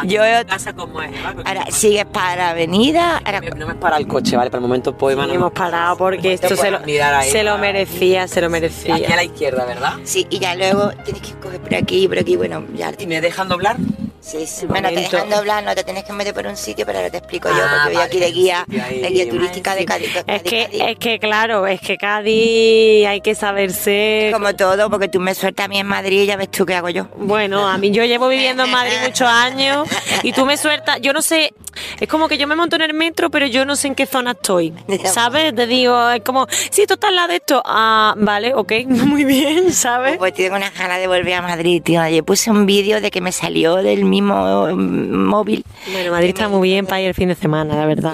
[0.05, 1.11] yo casa como es.
[1.45, 4.49] Ahora sigues para la avenida, ahora No me para el coche, ¿vale?
[4.49, 8.27] Para el momento poema no hemos parado porque esto se lo, ahí, se lo merecía,
[8.27, 9.15] se lo Aquí a merecía.
[9.15, 9.93] la izquierda, ¿verdad?
[10.03, 12.91] sí, y ya luego tienes que coger por aquí, por aquí, bueno, ya.
[12.97, 13.77] ¿Y me dejan doblar?
[14.21, 14.67] Sí, sí.
[14.67, 17.17] Bueno, te dejan doblar, no te tienes que meter por un sitio, pero ahora te
[17.17, 20.15] explico yo, Ah, porque voy vale, aquí de guía, de guía turística de Cádiz.
[20.15, 20.81] Es Cádiz, que, Cádiz.
[20.89, 24.31] es que claro, es que Cádiz hay que saber ser.
[24.31, 26.75] Como todo, porque tú me sueltas a mí en Madrid y ya ves tú qué
[26.75, 27.07] hago yo.
[27.17, 29.87] Bueno, a mí yo llevo viviendo en Madrid muchos años
[30.21, 31.53] y tú me sueltas, yo no sé,
[31.99, 34.05] es como que yo me monto en el metro, pero yo no sé en qué
[34.05, 34.73] zona estoy,
[35.05, 35.55] ¿sabes?
[35.55, 39.23] Te digo, es como, si tú estás al lado de esto, ah, vale, ok, muy
[39.23, 40.17] bien, ¿sabes?
[40.17, 42.01] Pues tengo unas ganas de volver a Madrid, tío.
[42.01, 45.63] Ayer puse un vídeo de que me salió del mismo móvil.
[45.91, 48.13] Bueno, Madrid está muy bien para ir el fin de semana, la verdad.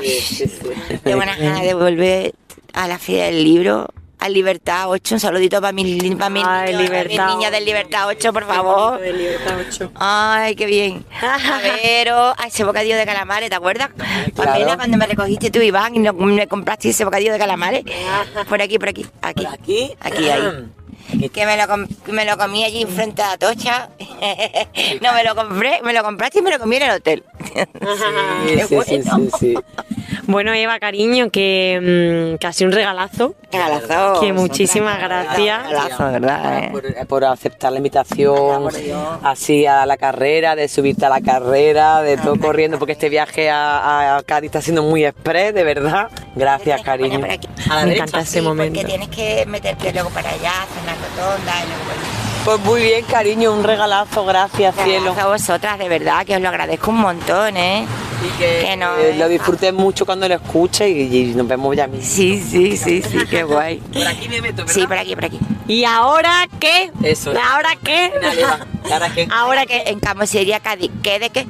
[1.03, 2.33] Tengo unas ganas de volver
[2.73, 3.87] a la Feria del Libro,
[4.19, 5.15] a Libertad 8.
[5.15, 8.99] Un saludito para mis, para Ay, Libertad niñas del Libertad 8, por favor.
[9.95, 11.05] Ay, qué bien.
[11.21, 13.89] A ver, oh, ay, ese bocadillo de calamares, ¿te acuerdas?
[14.35, 17.83] Pamela, cuando me recogiste tú, Iván, y no- me compraste ese bocadillo de calamares.
[18.49, 19.43] Por aquí, por aquí, aquí.
[19.45, 19.91] ¿Por aquí?
[20.01, 20.41] Aquí, ahí.
[21.33, 23.89] Que me lo, com- me lo comí allí frente a Atocha.
[25.01, 27.23] no, me lo compré, me lo compraste y me lo comí en el hotel.
[27.45, 28.85] Sí, sí, bueno.
[28.85, 29.53] sí, sí.
[30.27, 33.35] Bueno, Eva, cariño, que mm, casi un regalazo.
[33.51, 34.19] Regalazo.
[34.19, 35.67] Que muchísimas gracias.
[35.69, 36.63] Regalazo, ¿verdad?
[36.65, 36.69] eh?
[36.71, 38.67] Por, por aceptar la invitación
[39.23, 43.49] así a la carrera, de subirte a la carrera, de todo corriendo, porque este viaje
[43.49, 46.09] a, a Cádiz está siendo muy express, de verdad.
[46.35, 47.21] Gracias, cariño.
[47.21, 47.47] Por aquí.
[47.69, 48.03] A la Me derecha.
[48.03, 48.79] encanta ese Sí, momento.
[48.81, 52.17] Porque tienes que meterte luego para allá, hacer rotonda y.
[52.47, 55.13] Pues muy bien, cariño, un regalazo, gracias, cielo.
[55.13, 57.85] Gracias a vosotras, de verdad, que os lo agradezco un montón, ¿eh?
[58.25, 59.15] Y que, Que no, eh, eh.
[59.17, 62.07] lo disfrutes mucho cuando lo escuches y, y nos vemos ya mismo.
[62.09, 63.79] Sí, sí, sí, sí, qué guay.
[63.91, 65.39] Por aquí me meto, Sí, por aquí, por aquí.
[65.67, 66.89] ¿Y ahora qué?
[67.03, 67.37] Eso es.
[67.37, 68.13] ¿Ahora qué?
[68.21, 68.59] Dale, va.
[68.87, 69.27] ¿Y ahora qué?
[69.31, 69.89] Ahora que qué?
[69.91, 71.45] en Camosería Cádiz, ¿qué de qué?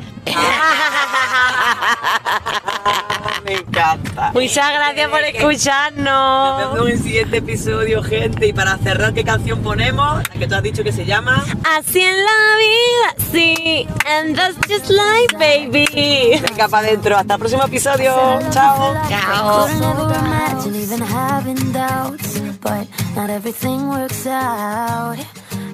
[3.46, 4.32] Me encanta.
[4.34, 6.58] Muchas gracias por Nos escucharnos.
[6.58, 8.48] vemos en el siguiente episodio, gente.
[8.48, 10.18] Y para cerrar, ¿qué canción ponemos?
[10.18, 11.46] La que tú has dicho que se llama.
[11.78, 13.88] Así en la vida, sí.
[14.06, 16.42] And that's just life, baby.
[16.42, 17.16] Venga para adentro.
[17.16, 18.40] Hasta el próximo episodio.
[18.52, 18.96] Chao.
[19.08, 19.68] Chao.
[19.68, 20.08] Couldn't